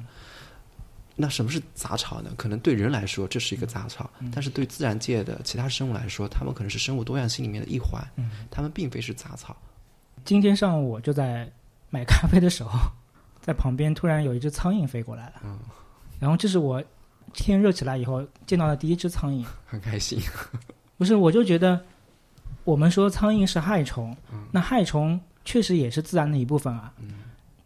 [1.19, 2.31] 那什么是杂草呢？
[2.37, 8.01] 可能对人来说这是一个杂草，但是对自然界的其他生物来说，它们可能是生物多样性里面的一环，
[8.51, 9.57] 它们并非是杂草。
[10.23, 11.51] 今天上午我就在
[11.89, 12.79] 买咖啡的时候，
[13.41, 15.59] 在旁边突然有一只苍蝇飞过来了，嗯，
[16.19, 16.83] 然后这是我
[17.33, 19.43] 天热起来以后见到的第一只苍蝇。
[19.65, 20.21] 很开心。
[20.97, 21.79] 不是，我就觉得
[22.63, 24.15] 我们说苍蝇是害虫，
[24.51, 26.93] 那害虫确实也是自然的一部分啊。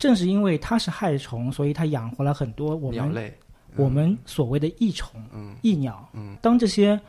[0.01, 3.33] 正是因为它是害虫，所以它养活了很多我们
[3.75, 6.09] 我们所谓的益虫、嗯益鸟。
[6.13, 6.99] 嗯当这些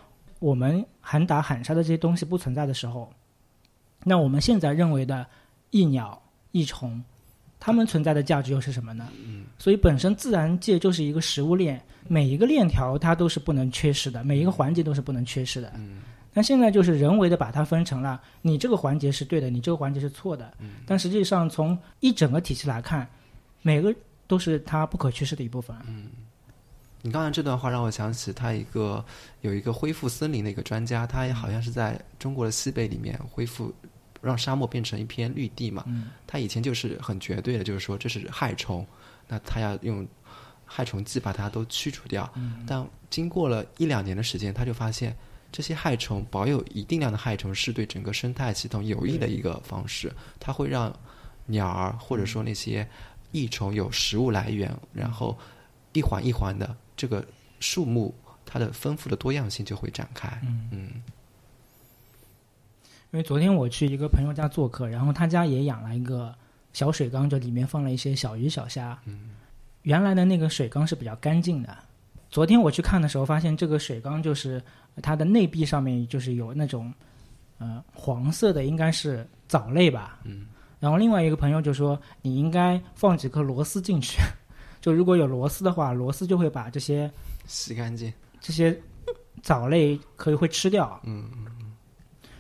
[0.41, 3.11] 我们喊打喊杀的这些东西不存在的时候，
[4.05, 5.27] 那我们现在认为的
[5.71, 6.21] 益鸟、
[6.51, 7.03] 益虫，
[7.59, 9.09] 它们存在的价值又是什么呢？
[9.25, 15.73] 嗯，所以本身自然界就是一个食物链，每一个链条它都是不能缺失的，每一个环节都是不能缺失的。
[15.77, 16.03] 嗯
[16.33, 20.53] 那现在就是人为的把它分成了，你这个环节是对的，你这个环节是错的。
[20.61, 23.09] 嗯但实际上从一整个体系来看，
[23.61, 23.95] 每个
[24.27, 25.77] 都是它不可缺失的一部分。
[25.87, 26.11] 嗯
[27.05, 29.05] 你刚才这段话让我想起他一个
[29.41, 33.75] 有一个恢复森林的一个专家，他也好像是在中国的西北里面恢复，
[34.21, 35.83] 让沙漠变成一片绿地嘛。
[35.89, 38.87] 嗯他以前就是很绝对的，就是说这是害虫，
[39.27, 40.07] 那他要用
[40.65, 42.31] 害虫剂把它都驱除掉。
[42.37, 45.17] 嗯但经过了一两年的时间，他就发现
[45.53, 50.93] 这些害虫保有一定量的害虫是对整个生态系统有益的一个方式，它会让
[51.47, 52.89] 鸟儿或者说那些
[53.31, 55.39] 益虫有食物来源，然后
[55.93, 57.23] 一环一环的这个
[57.61, 58.15] 树木
[58.47, 60.27] 它的丰富的多样性就会展开。
[60.43, 61.03] 嗯嗯
[63.13, 66.35] 因为昨天我去一个朋友家做客，然后他家也养了一个
[66.73, 68.99] 小水缸，就里面放了一些小鱼小虾。
[69.05, 69.37] 嗯
[69.83, 71.77] 原来的那个水缸是比较干净的。
[72.31, 74.63] 昨天我去看的时候，发现这个水缸就是
[75.01, 76.93] 它的内壁上面就是有那种
[77.59, 80.19] 呃黄色的，应该是藻类吧。
[80.25, 80.47] 嗯
[80.79, 84.21] 然后另外一个朋友就说，你应该放几颗螺丝进去，
[84.83, 87.09] 就如果有螺丝的话，螺丝就会把这些
[87.47, 88.13] 洗干净。
[88.41, 88.77] 这些
[89.43, 91.01] 藻类可以会吃掉。
[91.05, 91.31] 嗯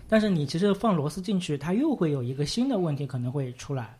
[0.09, 3.96] 但是你其实放螺丝进去，它又会有一个新的问题可能会出来，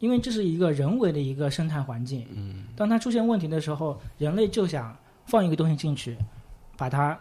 [0.00, 2.26] 因为这是一个人为的一个生态环境。
[2.32, 4.94] 嗯，当它出现问题的时候，人类就想
[5.26, 6.18] 放一个东西进去，
[6.76, 7.16] 把它。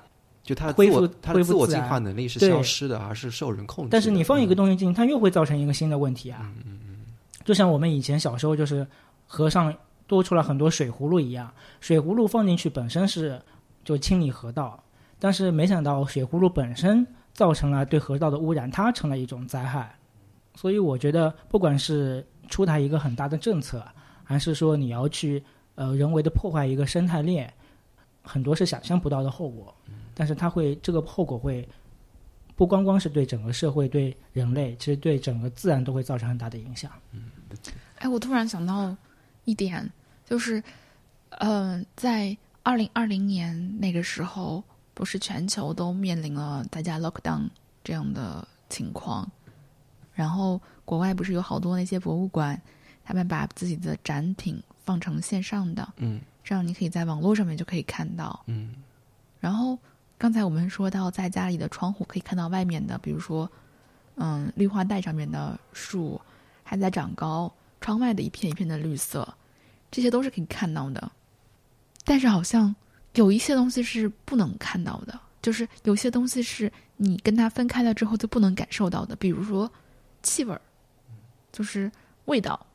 [0.48, 3.92] 就它的恢复自我它自我进化能力是对消失的，而是受人控制的。
[3.92, 6.50] 但是你放一个嗯东西进，它又会造成一个新的问题啊。
[7.44, 8.88] 就像我们以前小时候就是
[9.26, 9.76] 河上
[10.08, 13.42] 多出了很多水葫芦一样，水葫芦放进去本身是
[13.84, 14.82] 就清理河道，
[15.20, 19.94] 但是没想到水葫芦本身造成了对河道的污染，它成了一种灾害。
[20.56, 23.86] 所以我觉得，不管是出台一个很大的政策，
[24.24, 25.44] 还是说你要去
[25.76, 27.54] 呃人为的破坏一个生态链，
[28.24, 29.76] 很多是想象不到的后果。
[30.18, 31.68] 但是它会这个后果会
[32.56, 36.92] 不光光是对整个社会、对人类，其实对整个自然都会造成很大的影响。
[38.00, 38.98] 哎，我突然想到
[39.46, 39.88] 一点，
[40.26, 40.62] 就是，
[41.30, 44.64] 呃，在二零二零年那个时候，
[44.96, 47.48] 不是全球都面临了大家 lockdown
[47.84, 49.30] 这样的情况，
[50.16, 52.60] 然后国外不是有好多那些博物馆，
[53.04, 58.44] 他们把自己的展品放成线上的，嗯这样你可以在网络上面就可以看到。
[58.48, 58.74] 嗯
[59.40, 59.78] 然后
[60.18, 63.50] 刚才我们说到，在家里的窗户可以看到外面的，比如说，
[64.16, 66.20] 嗯，绿化带上面的树
[66.64, 69.28] 还在长高，窗外的一片一片的绿色，
[69.92, 71.12] 这些都是可以看到的。
[72.04, 72.76] 但是好像
[73.14, 79.72] 有一些东西是不能看到的，就是有些东西是你跟它分开了之后就不能感受到的，比如说
[80.24, 80.62] 气味儿，
[81.52, 81.92] 就是
[82.26, 82.66] 味道，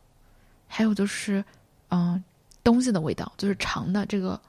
[0.69, 1.45] 还有就是
[1.89, 2.23] 嗯、
[2.63, 4.41] 东西的味道，就是尝的这个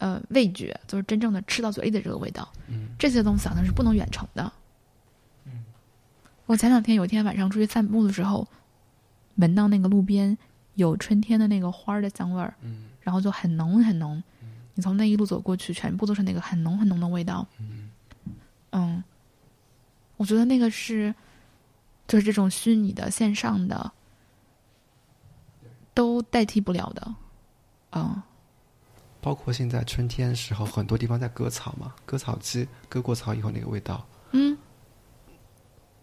[0.00, 4.52] 呃味觉，就是真正的吃到嘴里的这个味道，嗯这些东西好像是不能远程的。
[6.46, 8.48] 我前两天有一天晚上出去散步的时候，
[9.36, 10.36] 闻到那个路边
[10.74, 14.20] 有春天的那个花儿的香味儿，嗯然后就很浓很浓。
[14.74, 17.46] 你从那一路走过去，全部都是那个很浓很浓的味道。
[17.58, 17.90] 嗯
[18.70, 19.04] 嗯，
[20.16, 21.14] 我觉得那个是，
[22.08, 23.92] 就是这种虚拟的、线上的，
[25.92, 27.14] 都代替不了的。
[27.92, 28.22] 嗯，
[29.20, 34.56] 包括现在春天时候，很多地方在割草嘛，割草机割过草以后那个味道，嗯，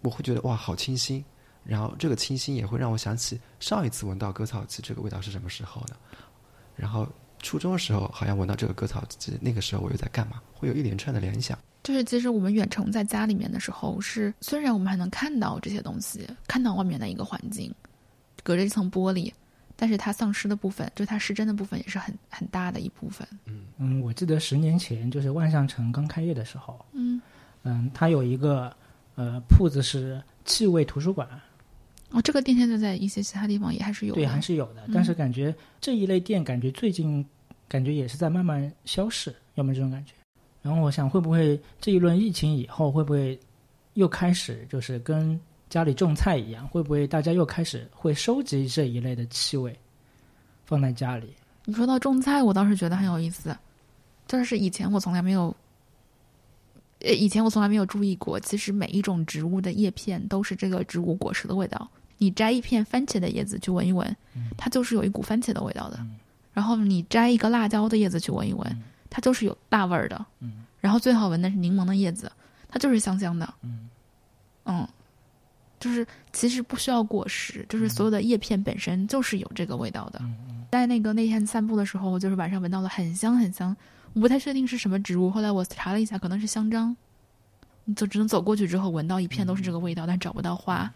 [0.02, 1.24] 我会觉得哇，好清新。
[1.64, 5.98] 然后这个清新也会让我想起上一次闻到割草机这个味道是什么时候的。
[6.78, 7.06] 然后
[7.40, 10.42] 初中的时候好像闻到这个割草机，那个时候我又在干嘛？
[10.54, 11.60] 会有一连串的联想。
[11.84, 17.74] 就是其实我们远程在家里面的时候是，虽然我们还能看到这些东西，看到外面的一个环境，
[18.44, 19.32] 隔着一层玻璃，
[19.78, 23.26] 但是它丧失的部分，就它失真的部分也是很很大的一部分。
[23.78, 27.22] 嗯，我记得十年前就是万象城刚开业的时候，嗯，
[27.64, 28.76] 嗯，它有一个
[29.16, 31.30] 呃铺子是气味图书馆，
[32.10, 34.22] 哦，这个店现在在一些其他地方也还是有的。
[34.22, 34.82] 对，还是有的。
[34.88, 37.24] 嗯但是感觉这一类店，感觉最近
[37.70, 40.14] 感觉也是在慢慢消逝，有没有这种感觉？
[40.64, 43.40] 然后我想，会不会这一轮疫情以后，会不会
[43.94, 45.40] 又开始就是跟
[45.70, 49.78] 家里种菜一样，会不会大家又开始会收集这一类的气味，
[50.66, 51.34] 放在家里？
[51.66, 53.56] 你说到种菜，我倒是觉得很有意思，
[54.28, 55.54] 就是以前我从来没有，
[57.00, 61.90] 呃，以前我从来没有注意过，其实每一种植物的叶片都是这个植物果实的味道。
[62.20, 64.16] 你摘一片番茄的叶子去闻一闻，
[64.58, 66.00] 它就是有一股番茄的味道的。
[66.52, 70.26] 然后你摘一个辣椒的叶子去闻一闻，它就是有辣味儿的。
[70.80, 72.32] 然后最好闻的是柠檬的叶子，
[72.68, 73.54] 它就是香香的。
[74.66, 74.88] 嗯，
[75.80, 80.22] 就是其实不需要果实，就是所有的叶片本身就是有这个味道的。
[80.72, 83.76] 在那个那天散步的时候，就是晚上闻到了很香很香，
[84.14, 85.32] 我不太确定是什么植物。
[85.32, 86.96] 后来我查了一下，可能是香樟。
[87.86, 90.92] 你就只能走过去之后闻到一片都是这个味道，但找不到花。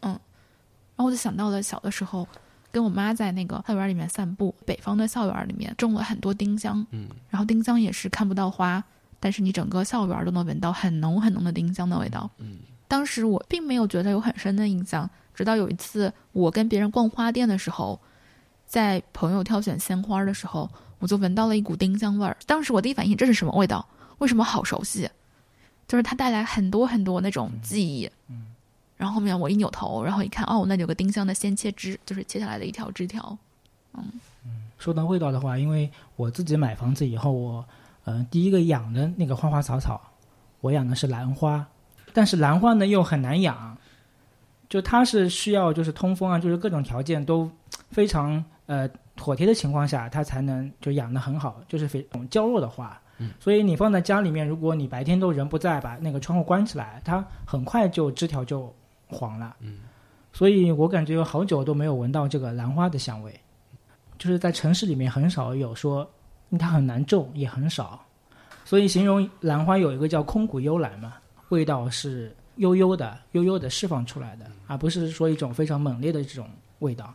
[0.00, 2.28] 嗯，然后我就想到了小的时候，
[2.70, 8.82] 跟我妈在那个校园里面散步，北方的校园里面种了很多丁香，嗯，然后丁香也是看不到花，
[9.18, 12.30] 但是你整个校园都能闻到很浓很浓的丁香的味道。
[12.38, 12.58] 嗯，
[12.90, 18.00] 当时我并没有觉得有很深的印象，直到有一次我跟别人逛花店的时候，
[18.66, 20.68] 在朋友挑选鲜花的时候，
[20.98, 22.36] 我就闻到了一股丁香味儿。
[22.46, 23.86] 当时我第一反应这是什么味道？
[24.18, 25.08] 为什么好熟悉？
[25.86, 28.10] 就是它带来很多很多那种记忆。
[28.28, 28.46] 嗯
[28.96, 33.38] 然后后面我一扭头，然后一看，哦，那有个丁香的鲜切枝，就是切下来的一条枝条。
[33.94, 34.20] 嗯
[34.78, 37.64] 说到味道的话，因为我自己买房子以后，我
[38.04, 40.00] 呃第一个养的那个花花草草，
[40.60, 41.66] 我养的是兰花，
[42.12, 43.76] 但是兰花呢又很难养，
[44.68, 47.50] 就它是需要就是通风啊，就是各种条件都
[47.90, 52.98] 非常呃妥帖的情况下，它才能就养得很好，就是非种娇弱的花。
[53.18, 58.74] 嗯，所以你放在家里面，如果你白天都人不在，把那个窗户关起来，它很快就枝条就
[59.08, 59.56] 黄了。
[59.60, 59.78] 嗯，
[60.32, 63.38] 所以我感觉有好久都没有闻到这个兰花的香味。
[64.18, 66.02] 就是在城市里面很少有说
[66.50, 67.98] 因为它很难种，也很少，
[68.66, 71.14] 所以形容兰花有一个叫空谷幽兰嘛，
[71.50, 76.48] 味道是悠悠的、悠悠的释放出来的，而不是说一种非常猛烈的这种
[76.80, 77.14] 味道。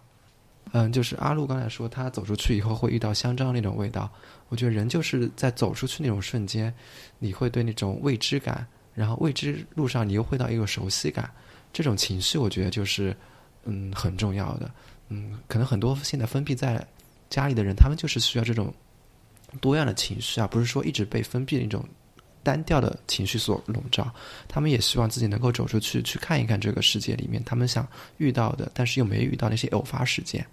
[0.72, 4.10] 嗯，就是阿路刚才说，他走出去以后会遇到香樟那种味道。
[4.50, 6.74] 我觉得人就是在走出去那种瞬间，
[7.20, 11.30] 你会对那种未知感，然后未知路上你又会到一个熟悉感，
[11.72, 13.16] 这种情绪我觉得就是
[13.64, 14.70] 嗯很重要的。
[15.10, 16.86] 嗯，可能很多现在封闭在
[17.30, 18.74] 家里的人，他们就是需要这种
[19.62, 21.88] 多样的情绪啊，不是说一直被封闭的一种
[22.46, 24.10] 单调的情绪所笼罩。
[24.48, 27.86] 他们也希望自己能够走出去，去看一看这个世界里面他们想
[28.18, 30.46] 遇到的，但是又没遇到那些偶发事件。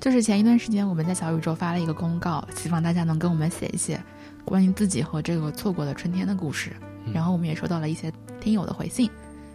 [0.00, 4.02] 就是前一段时间我们在小宇宙发了一个公告，希望大家能跟我们写一写
[4.44, 6.72] 关于自己和这个错过的春天的故事。
[7.04, 9.08] 嗯然后我们也收到了一些听友的回信，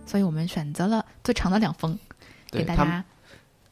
[0.06, 1.98] 所以我们选择了最长的两封
[2.50, 3.04] 给大对他们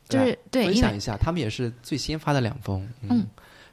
[0.07, 2.87] 家，就是对，分享一下，他们也是最先发的两封。
[3.09, 3.27] 嗯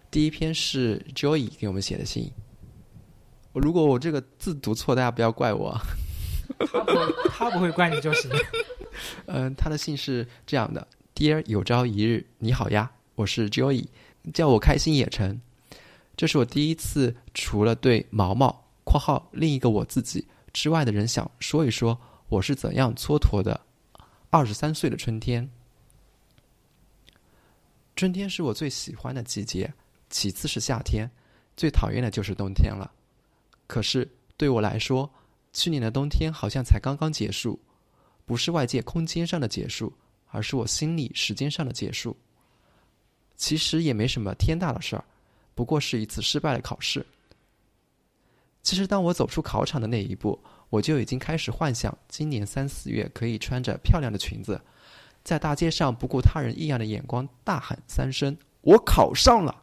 [0.09, 2.31] 第一篇是 Joy 给我们写的信。
[3.53, 5.79] 如果我这个字读错，大家不要怪我。
[6.59, 8.31] 他不会，他不会怪你就行。
[9.27, 13.87] 嗯、 他的信是这样的：Dear 有朝一日，你好呀，我是 Joy，
[14.33, 15.41] 叫我开心也成。
[16.17, 23.61] 这是我第一次除了对毛毛（括号另一个我自己）之外的人想说一说我是怎样蹉跎的
[24.31, 25.49] 二十三岁的春天。
[27.95, 29.73] 春天是我最喜欢的季节，
[30.11, 31.09] 其次是夏天，
[31.57, 32.91] 最讨厌的就是冬天了。
[33.69, 35.09] 可是对我来说，
[35.53, 37.59] 去年的冬天好像才刚刚结束，
[38.25, 39.93] 不是外界空间上的结束，
[40.27, 42.17] 而是我心里时间上的结束。
[43.37, 45.05] 其实也没什么天大的事儿，
[45.55, 47.07] 不过是一次失败的考试。
[48.65, 54.61] 其实当我走出考场的那一步，我就已经开始幻想今年三四月可以穿着漂亮的裙子，
[55.23, 59.63] 在大街上不顾他人异样的眼光大喊三声“我考上了”，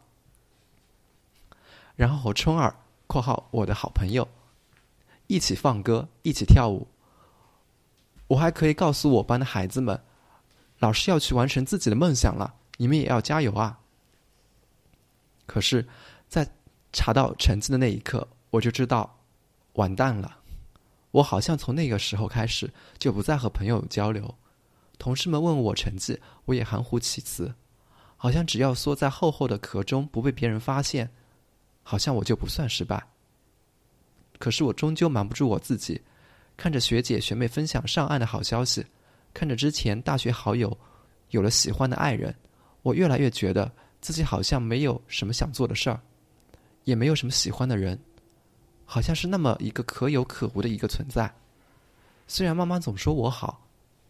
[1.96, 2.76] 然后和春儿
[3.06, 4.28] （括号我的好朋友）
[5.28, 6.88] 一起放歌，一起跳舞。
[8.28, 10.02] 我还可以告诉我班的孩子们，
[10.80, 13.80] 老师要去完成自己的梦想了，你们也要加油啊！
[15.46, 15.88] 可是，
[16.30, 16.50] 在
[16.94, 19.20] 查到成绩的那一刻，我就知道，
[19.74, 20.38] 完蛋了。
[21.14, 24.34] 我好像从那个时候开始就不再和朋友交流，
[24.98, 27.54] 同事们问我成绩，我也含糊其辞，
[28.18, 31.08] 好像只要缩在厚厚的壳中不被别人发现，
[31.84, 33.06] 好像我就不算失败。
[34.40, 36.02] 可是我终究瞒不住我自己，
[36.58, 38.84] 看着学姐学妹分享上岸的好消息，
[39.36, 40.76] 看着之前大学好友
[41.30, 42.36] 有了喜欢的爱人，
[42.82, 46.02] 我越来越觉得自己好像没有什么想做的事儿，
[46.86, 48.00] 也没有什么喜欢的人，
[48.86, 51.34] 好像是那么一个可有可无的一个存在。
[52.28, 53.66] 虽然妈妈总说我好，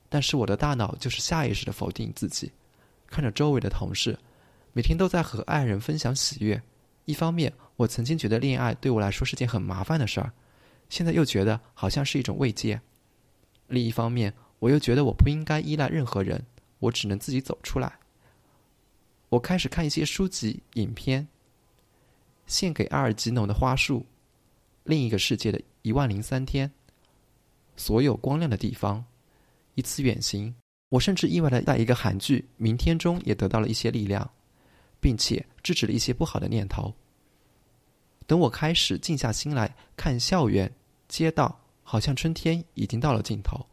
[0.09, 2.51] 但是我的大脑就是下意识的否定自己。
[3.07, 4.17] 看着周围的同事，
[4.71, 6.61] 每天都在和爱人分享喜悦，
[7.05, 10.31] 一方面我曾经觉得恋爱对我来说是件很麻烦的事儿，
[10.89, 12.79] 现在又觉得好像是一种慰藉。
[13.67, 16.43] 另一方面，我又觉得我不应该依赖任何人，
[16.79, 17.99] 我只能自己走出来。
[19.29, 21.23] 我开始看一些书籍、影片，
[22.45, 23.99] 《献给阿尔吉农的花束》，
[24.83, 26.67] 《另一个世界的一万零三天》，
[27.75, 29.03] 所有光亮的地方，
[29.75, 30.53] 一次远行。
[30.89, 34.29] 我甚至意外的在一个韩剧《明天》中也得到了一些力量，
[34.99, 36.93] 并且制止了一些不好的念头。
[38.27, 40.71] 等我开始静下心来看校园、
[41.07, 43.65] 街道，好像春天已经到了尽头，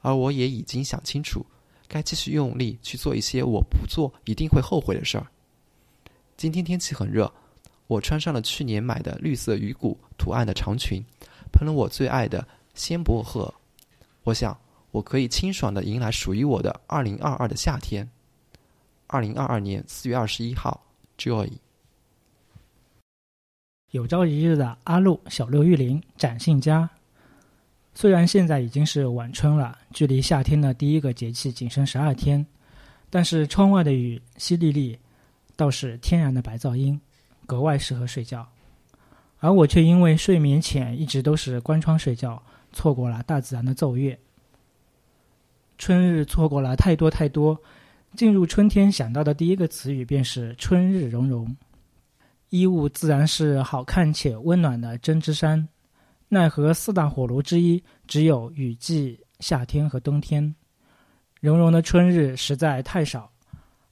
[0.00, 1.44] 而我也已经想清楚，
[1.88, 5.26] 该继续用力去做一些我不做一定会后悔的事儿。
[6.36, 7.32] 今天天气很热，
[7.86, 11.04] 我穿上了去年买的绿色鱼骨图案的长裙，
[11.52, 13.52] 喷了我最爱的鲜薄荷。
[14.24, 14.58] 我想，
[14.90, 18.08] 我可以清爽的迎来属于我的二零二二的夏天。
[19.08, 20.80] 二零二二年四月二十一号
[21.18, 21.50] ，Joy。
[23.90, 26.88] 有朝一日的阿路小六玉林展信佳。
[27.94, 32.46] 虽然现在已经是晚春了，距离夏天的第一个节气仅剩十二天，
[33.10, 34.96] 但是窗外的雨淅沥沥，
[35.56, 36.98] 倒是天然的白噪音，
[37.52, 38.48] 格外适合睡觉。
[39.40, 42.42] 而我却因为睡眠浅，一直都是关窗睡觉，
[42.72, 44.18] 错过了大自然的奏乐。
[45.76, 47.60] 春日错过了太多太多，
[48.16, 51.54] 进入春天想到的第一个词语便是“春日融融”。
[52.48, 55.68] 衣物自然是好看且温暖的针织衫，
[56.28, 60.54] 奈何四大火炉之一只有雨季、夏天和冬天，
[61.40, 63.31] 融融的春日实在太少。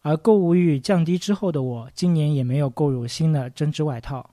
[0.02, 4.28] 而购物欲降低之后的我，今年也没有购入新的针织外套。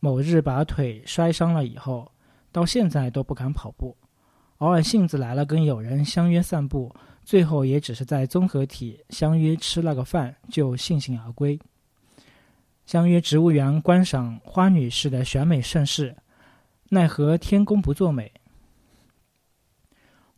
[0.00, 2.10] 某日把腿摔伤了以后，
[2.52, 3.96] 到现在都不敢跑步，
[4.58, 11.58] 偶尔兴子来了，跟友人相约散步，最后也只是在综合体相约吃了个饭，就悻悻而归。
[12.86, 16.16] 相约植物园观赏花女士的选美盛世，
[16.90, 18.32] 奈何天公不作美。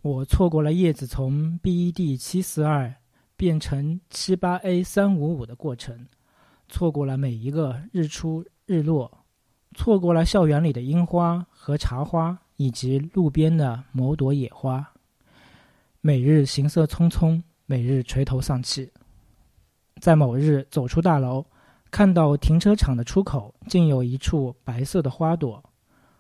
[0.01, 2.93] 我错过了叶子从 BED 七四二
[3.41, 6.07] 变成七八 A 三五五的过程，
[6.69, 9.11] 错过了每一个日出日落，
[9.75, 14.87] 错过了校园里的樱花和茶花，以及路边的某朵野花。
[16.03, 18.93] 每日行色匆匆，每日垂头丧气。
[20.03, 21.43] 在某日走出大楼，
[21.91, 25.65] 看到停车场的出口竟有一处白色的花朵，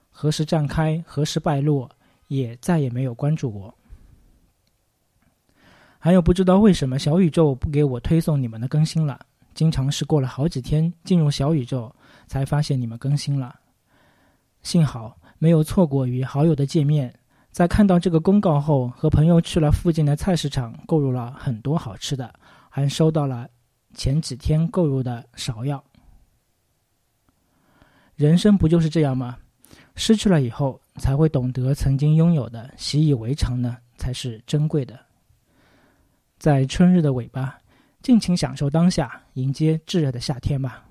[0.09, 1.91] 何时绽开，何时败落？
[2.29, 3.75] 也再也没有关注过。
[6.03, 9.21] 还有不知道为什么小宇宙不给我推送你们的更新了，
[9.53, 11.95] 经常是过了好几天进入小宇宙
[12.27, 13.55] 才发现你们更新了。
[14.63, 17.15] 幸好没有错过与好友的见面，
[17.51, 22.33] 在看到这个公告后，和朋友去了附近的菜市场购入了很多好吃的，
[22.71, 23.47] 还收到了
[23.93, 25.85] 前几天购入的芍药。
[28.17, 29.37] 人生不就是这样吗？
[29.97, 34.99] 失去了以后，才会懂得曾经拥有的习以为常呢，才是珍贵的。
[36.41, 37.55] 在春日的尾巴，
[38.01, 40.83] 尽情享受当下，迎接炙热的夏天吧。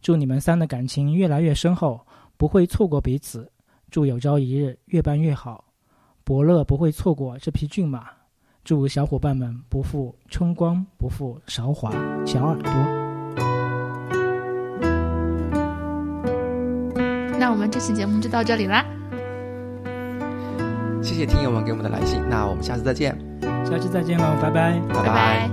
[0.00, 2.00] 祝你们三的感情越来越深厚，
[2.38, 3.46] 不会错过彼此。
[3.90, 5.62] 祝有朝一日越办越好，
[6.24, 8.06] 伯乐不会错过这匹骏马。
[8.64, 11.92] 祝小伙伴们不负春光，不负韶华，
[12.24, 12.72] 小耳朵。
[17.38, 18.82] 那我们这期节目就到这里啦。
[21.02, 23.14] 谢谢听友们给我们的来信，那我们下次再见，
[23.64, 24.80] 下期再见喽，拜拜。
[24.88, 25.50] 拜拜拜。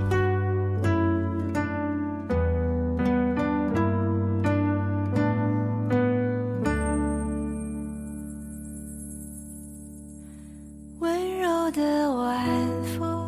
[10.98, 12.46] 温柔的晚
[12.98, 13.26] 风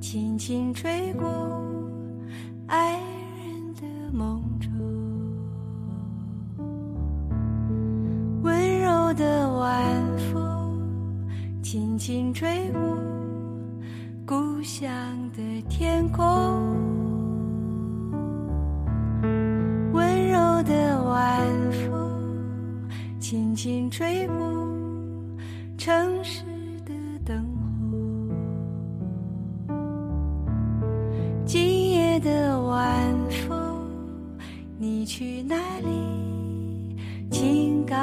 [0.00, 1.28] 轻轻吹过
[14.28, 14.86] 故乡
[15.34, 16.22] 的天空，
[19.94, 22.86] 温柔的晚风
[23.18, 24.36] 轻轻吹过。
[25.78, 26.42] 城市
[26.84, 26.92] 的
[27.24, 27.42] 灯
[29.66, 29.74] 火，
[31.46, 32.86] 今夜的晚
[33.30, 33.88] 风，
[34.76, 36.98] 你去哪里？
[37.30, 37.96] 请告